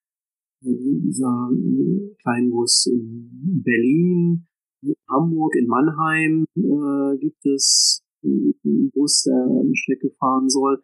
[0.63, 4.47] äh, dieser äh, Kleinbus in Berlin,
[4.83, 10.83] in Hamburg, in Mannheim äh, gibt es einen Bus, der eine Strecke fahren soll.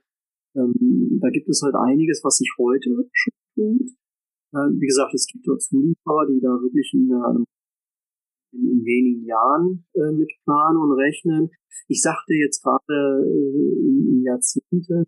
[0.57, 3.91] Ähm, da gibt es halt einiges, was sich heute schon tut.
[4.53, 7.45] Äh, wie gesagt, es gibt dort Zulieferer, die da wirklich in, äh,
[8.53, 11.51] in, in wenigen Jahren äh, mit planen und rechnen.
[11.89, 15.07] Ich sagte jetzt gerade äh, in, in Jahrzehnten,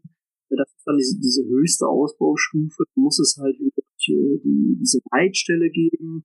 [0.51, 5.71] das ist dann diese, diese höchste Ausbaustufe, muss es halt wirklich äh, die, diese Leitstelle
[5.71, 6.25] geben.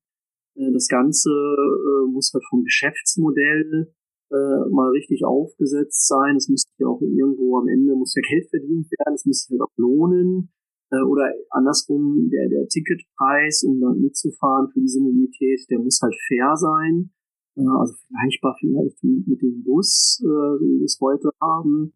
[0.55, 3.93] Äh, das Ganze äh, muss halt vom Geschäftsmodell
[4.33, 6.35] äh, mal richtig aufgesetzt sein.
[6.35, 9.51] Es muss ja auch irgendwo am Ende muss ja Geld verdient werden, es muss sich
[9.51, 10.49] halt auch lohnen.
[10.91, 16.15] Äh, oder andersrum, der, der Ticketpreis, um dann mitzufahren für diese Mobilität, der muss halt
[16.27, 17.11] fair sein.
[17.57, 21.93] Äh, also vergleichbar vielleicht mit, mit dem Bus, äh, so wie wir es heute haben.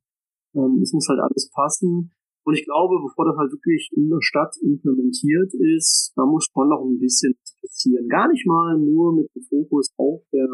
[0.56, 2.12] Ähm, es muss halt alles passen.
[2.46, 6.70] Und ich glaube, bevor das halt wirklich in der Stadt implementiert ist, da muss schon
[6.70, 8.08] noch ein bisschen passieren.
[8.08, 10.48] Gar nicht mal nur mit dem Fokus auf der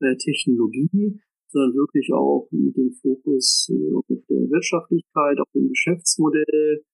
[0.00, 6.84] äh, Technologie, sondern wirklich auch mit dem Fokus äh, auf der Wirtschaftlichkeit, auf dem Geschäftsmodell,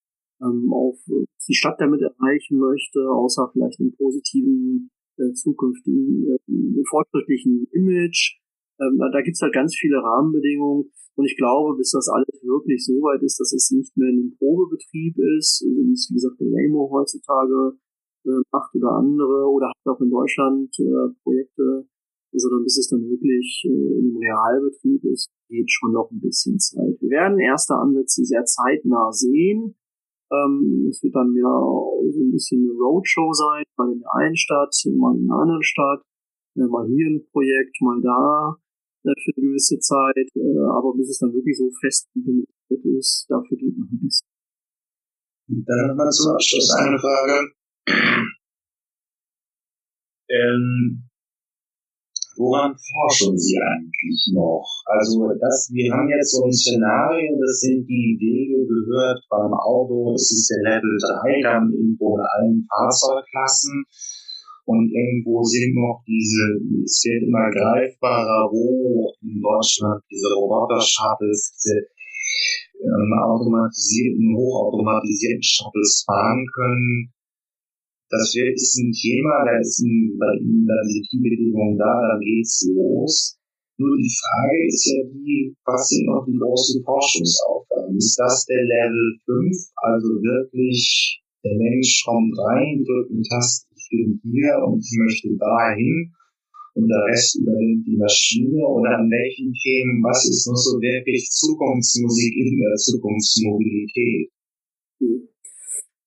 [0.42, 6.82] ähm, auf was die Stadt damit erreichen möchte, außer vielleicht einem positiven äh, zukünftigen äh,
[6.88, 8.38] fortschrittlichen Image.
[8.80, 12.40] Ähm, da da gibt es halt ganz viele Rahmenbedingungen und ich glaube, bis das alles
[12.42, 16.08] wirklich so weit ist, dass es nicht mehr in einem Probebetrieb ist, so wie es
[16.10, 17.76] wie gesagt der Waymo heutzutage
[18.24, 21.86] äh, macht oder andere oder hat auch in Deutschland äh, Projekte
[22.38, 26.58] sondern bis es dann wirklich äh, in einem Realbetrieb ist, geht schon noch ein bisschen
[26.58, 26.96] Zeit.
[27.00, 29.76] Wir werden erste Ansätze sehr zeitnah sehen.
[30.32, 34.36] Ähm, es wird dann mehr so ein bisschen eine Roadshow sein, mal in der einen
[34.36, 36.02] Stadt, mal in der anderen Stadt,
[36.56, 38.56] äh, mal hier ein Projekt, mal da
[39.04, 40.28] äh, für eine gewisse Zeit.
[40.34, 44.26] Äh, aber bis es dann wirklich so fest implementiert ist, dafür geht noch ein bisschen.
[45.48, 47.52] Dann nochmal zum Abschluss eine Frage.
[50.30, 51.11] ähm,
[52.36, 54.64] woran forschen Sie eigentlich noch?
[54.86, 60.14] Also das, wir haben jetzt so ein Szenario, das sind die Wege gehört beim Auto,
[60.14, 63.84] es ist der Level 3, dann irgendwo in allen Fahrzeugklassen.
[64.64, 71.90] Und irgendwo sind noch diese, es wird immer greifbarer, wo in Deutschland diese Roboter-Shuttles, diese
[72.78, 77.12] ähm, automatisierten, hochautomatisierten Shuttles fahren können
[78.12, 82.12] das wird, ist ein Thema, da ist ein, bei Ihnen dann sind die Bedingungen da,
[82.12, 83.40] dann geht's los.
[83.80, 87.96] Nur die Frage ist ja die, was sind noch die großen Forschungsaufgaben?
[87.96, 93.88] Ist das der Level 5, also wirklich der Mensch kommt rein, drückt eine Taste, ich
[93.88, 96.12] bin hier und ich möchte dahin
[96.74, 101.28] und der Rest übernimmt die Maschine oder an welchen Themen, was ist noch so wirklich
[101.30, 104.30] Zukunftsmusik in der Zukunftsmobilität?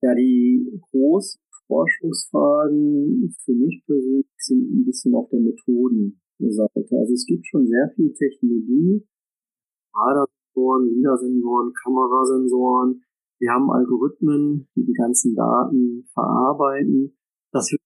[0.02, 6.86] Ja, die groß Forschungsfragen für mich persönlich sind ein bisschen auf der Methodenseite.
[6.92, 9.06] Also es gibt schon sehr viel Technologie,
[9.94, 13.04] Radarsensoren, LIDAR-Sensoren, Kamerasensoren.
[13.40, 17.18] Wir haben Algorithmen, die die ganzen Daten verarbeiten.
[17.52, 17.82] Das wird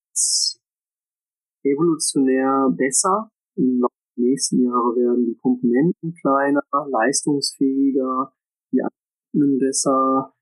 [1.63, 3.31] evolutionär besser.
[3.55, 8.33] Im Laufe nächsten Jahre werden die Komponenten kleiner, leistungsfähiger,
[8.71, 10.33] die Algorithmen besser,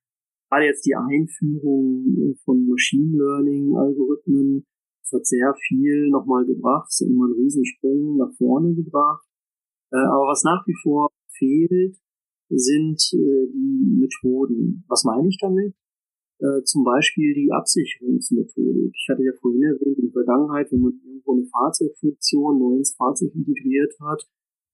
[0.49, 4.65] gerade jetzt die Einführung von Machine Learning Algorithmen,
[5.03, 9.25] das hat sehr viel nochmal gebracht, es hat immer einen Riesensprung nach vorne gebracht.
[9.91, 11.97] Äh, aber was nach wie vor fehlt,
[12.49, 14.83] sind äh, die Methoden.
[14.87, 15.75] Was meine ich damit?
[16.39, 18.93] Äh, zum Beispiel die Absicherungsmethodik.
[18.93, 22.95] Ich hatte ja vorhin erwähnt, in der Vergangenheit, wenn man irgendwo eine Fahrzeugfunktion neu ins
[22.95, 24.27] Fahrzeug integriert hat,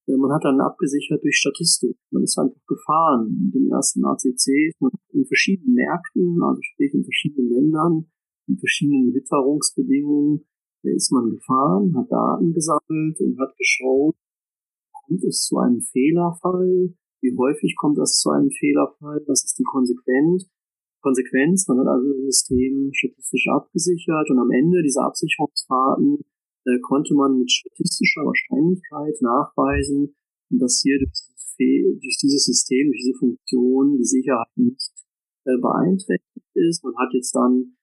[0.08, 1.98] man hat dann abgesichert durch Statistik.
[2.12, 3.40] Man ist einfach gefahren.
[3.46, 4.76] Mit dem ersten ACC
[5.14, 8.06] in verschiedenen Märkten, also sprich in verschiedenen Ländern,
[8.48, 10.46] in verschiedenen Witterungsbedingungen,
[10.84, 14.16] da ist man gefahren, hat Daten gesammelt und hat geschaut,
[14.92, 16.94] kommt es zu einem Fehlerfall?
[17.22, 19.24] Wie häufig kommt es zu einem Fehlerfall?
[19.28, 20.50] Was ist die Konsequenz?
[21.02, 26.20] Konsequenz, man hat also das System statistisch abgesichert und am Ende dieser Absicherungsfahrten
[26.66, 30.16] äh, konnte man mit statistischer Wahrscheinlichkeit nachweisen,
[30.50, 34.92] dass hier durch dieses, durch dieses System, durch diese Funktion die Sicherheit nicht
[35.46, 36.84] äh, beeinträchtigt ist.
[36.84, 37.76] Man hat jetzt dann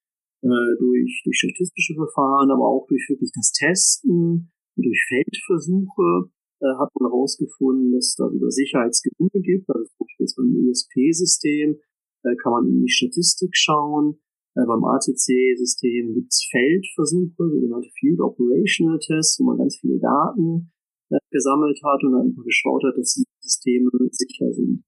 [0.43, 6.91] äh, durch, durch statistische Verfahren, aber auch durch wirklich das Testen, durch Feldversuche, äh, hat
[6.99, 9.69] man herausgefunden, dass es da sogar Sicherheitsgewinne gibt.
[9.69, 11.77] Also zum Beispiel jetzt beim ESP-System
[12.25, 14.21] äh, kann man in die Statistik schauen.
[14.57, 20.73] Äh, beim ACC-System gibt's Feldversuche, sogenannte Field Operational Tests, wo man ganz viele Daten
[21.11, 24.85] äh, gesammelt hat und dann einfach geschaut hat, dass die Systeme sicher sind.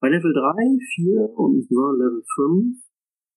[0.00, 2.76] Bei Level 3, 4 und insbesondere Level 5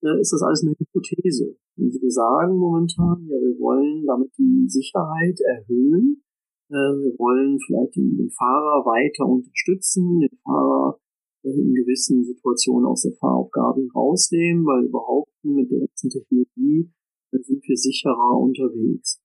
[0.04, 1.58] äh, ist das alles eine Hypothese.
[1.78, 6.22] Also wir sagen momentan, ja, wir wollen damit die Sicherheit erhöhen.
[6.70, 11.01] Äh, wir wollen vielleicht den, den Fahrer weiter unterstützen, den Fahrer
[11.44, 16.90] in gewissen Situationen aus der Fahraufgabe rausnehmen, weil überhaupt mit der ganzen Technologie
[17.32, 19.20] sind wir sicherer unterwegs.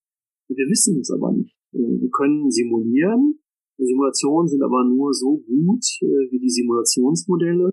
[0.48, 1.54] Wir wissen es aber nicht.
[1.72, 3.40] Äh, wir können simulieren.
[3.78, 7.70] Simulationen sind aber nur so gut äh, wie die Simulationsmodelle.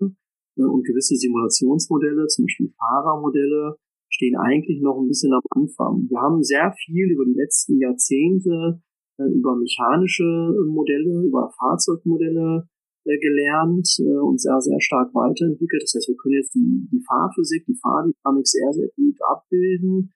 [0.56, 3.76] Äh, und gewisse Simulationsmodelle, zum Beispiel Fahrermodelle,
[4.10, 6.06] stehen eigentlich noch ein bisschen am Anfang.
[6.08, 8.80] Wir haben sehr viel über die letzten Jahrzehnte
[9.16, 10.24] über mechanische
[10.66, 12.68] Modelle, über Fahrzeugmodelle
[13.04, 15.82] äh, gelernt äh, und sehr, sehr stark weiterentwickelt.
[15.82, 20.12] Das heißt, wir können jetzt die, die Fahrphysik, die Fahrdynamik sehr, sehr gut abbilden.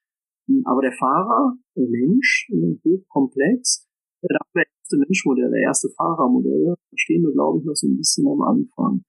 [0.48, 3.86] Hm, aber der Fahrer, der Mensch, äh, hochkomplex,
[4.22, 7.96] da haben wir erste Menschmodelle, erste Fahrermodelle, da stehen wir, glaube ich, noch so ein
[7.96, 9.04] bisschen am Anfang.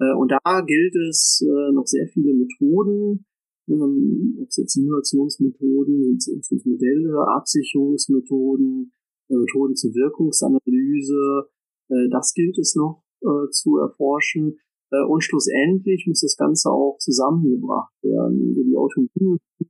[0.00, 3.26] Äh, und da gilt es äh, noch sehr viele Methoden,
[3.68, 8.92] ähm, ob es jetzt Simulationsmethoden, sind es Modelle, Absicherungsmethoden,
[9.28, 11.48] äh, Methoden zur Wirkungsanalyse,
[11.88, 14.58] äh, das gilt es noch äh, zu erforschen.
[14.90, 18.40] Äh, und schlussendlich muss das Ganze auch zusammengebracht werden.
[18.48, 19.66] Also die Automobilindustrie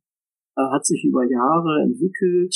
[0.56, 2.54] äh, hat sich über Jahre entwickelt,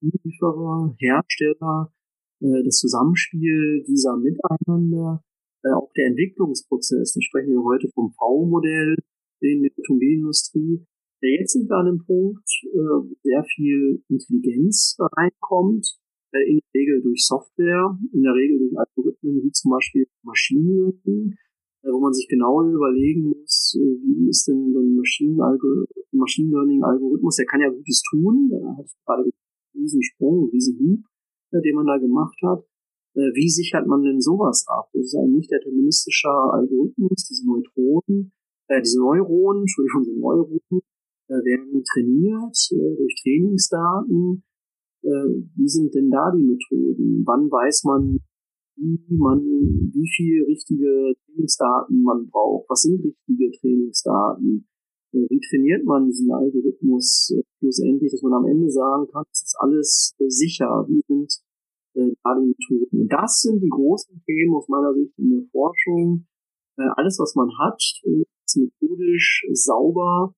[0.00, 1.92] Lieferer, Hersteller,
[2.40, 5.22] äh, das Zusammenspiel dieser miteinander,
[5.62, 8.96] äh, auch der Entwicklungsprozess, da sprechen wir heute vom V-Modell
[9.40, 10.86] in der Automobilindustrie.
[11.22, 15.98] Jetzt sind wir an einem Punkt, äh, wo sehr viel Intelligenz reinkommt,
[16.38, 21.34] in der Regel durch Software, in der Regel durch Algorithmen wie zum Beispiel Machine Learning,
[21.82, 25.36] äh, wo man sich genau überlegen muss, äh, wie ist denn so ein Machine,
[26.12, 29.32] Machine Learning Algorithmus, der kann ja Gutes tun, da hat gerade einen
[29.74, 32.64] riesen Sprung, einen riesen Hub, den man da gemacht hat.
[33.12, 34.88] Wie sichert man denn sowas ab?
[34.92, 38.30] Das ist ein nicht deterministischer Algorithmus, diese Neutronen,
[38.68, 40.82] äh, diese Neuronen, Entschuldigung, diese Neuronen,
[41.28, 44.42] werden trainiert durch Trainingsdaten
[45.02, 47.22] wie sind denn da die Methoden?
[47.24, 48.18] Wann weiß man,
[48.76, 52.68] wie man, wie viel richtige Trainingsdaten man braucht?
[52.68, 54.66] Was sind richtige Trainingsdaten?
[55.12, 59.42] Äh, wie trainiert man diesen Algorithmus äh, schlussendlich, dass man am Ende sagen kann, es
[59.42, 61.32] ist alles äh, sicher, wie sind
[61.92, 63.02] da die Methoden.
[63.02, 66.24] Und das sind die großen Themen aus meiner Sicht in der Forschung.
[66.76, 70.32] Alles, was man hat, ist methodisch sauber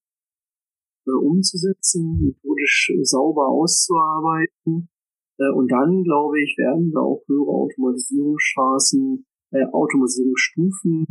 [1.07, 4.89] umzusetzen, methodisch sauber auszuarbeiten.
[5.55, 11.07] Und dann, glaube ich, werden wir auch höhere Automatisierungsstraßen, äh, Automatisierungsstufen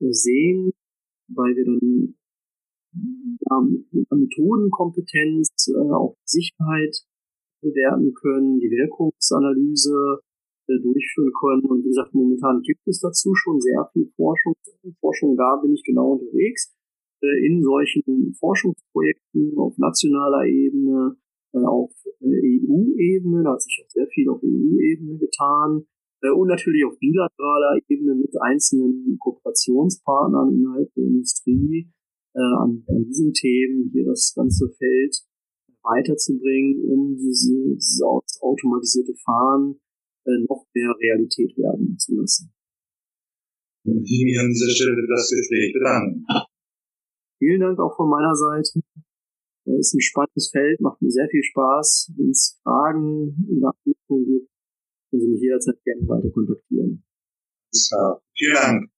[0.00, 0.72] sehen,
[1.28, 2.14] weil wir dann
[2.94, 3.60] ja,
[3.92, 6.96] mit Methodenkompetenz äh, auch Sicherheit
[7.60, 10.20] bewerten können, die Wirkungsanalyse
[10.68, 11.64] äh, durchführen können.
[11.64, 14.54] Und wie gesagt, momentan gibt es dazu schon sehr viel Forschung.
[15.00, 16.75] Forschung, da bin ich genau unterwegs.
[17.22, 21.16] In solchen Forschungsprojekten auf nationaler Ebene,
[21.56, 21.90] äh, auf
[22.20, 25.86] äh, EU-Ebene, da hat sich auch sehr viel auf EU-Ebene getan.
[26.22, 31.90] Äh, und natürlich auf bilateraler Ebene mit einzelnen Kooperationspartnern innerhalb der Industrie,
[32.38, 35.24] an, an diesen Themen hier das ganze Feld
[35.82, 39.80] weiterzubringen, um diese, dieses automatisierte Fahren
[40.46, 42.52] noch mehr Realität werden zu lassen.
[43.84, 46.26] Ich möchte an dieser Stelle für das Gespräch bedanken.
[47.38, 48.80] Vielen Dank auch von meiner Seite.
[49.64, 52.12] Es äh, ist ein spannendes Feld, macht mir sehr viel Spaß.
[52.16, 54.50] Wenn es Fragen oder Anmerkungen gibt,
[55.10, 57.04] können Sie mich jederzeit gerne weiter kontaktieren.
[58.34, 58.90] Vielen Dank.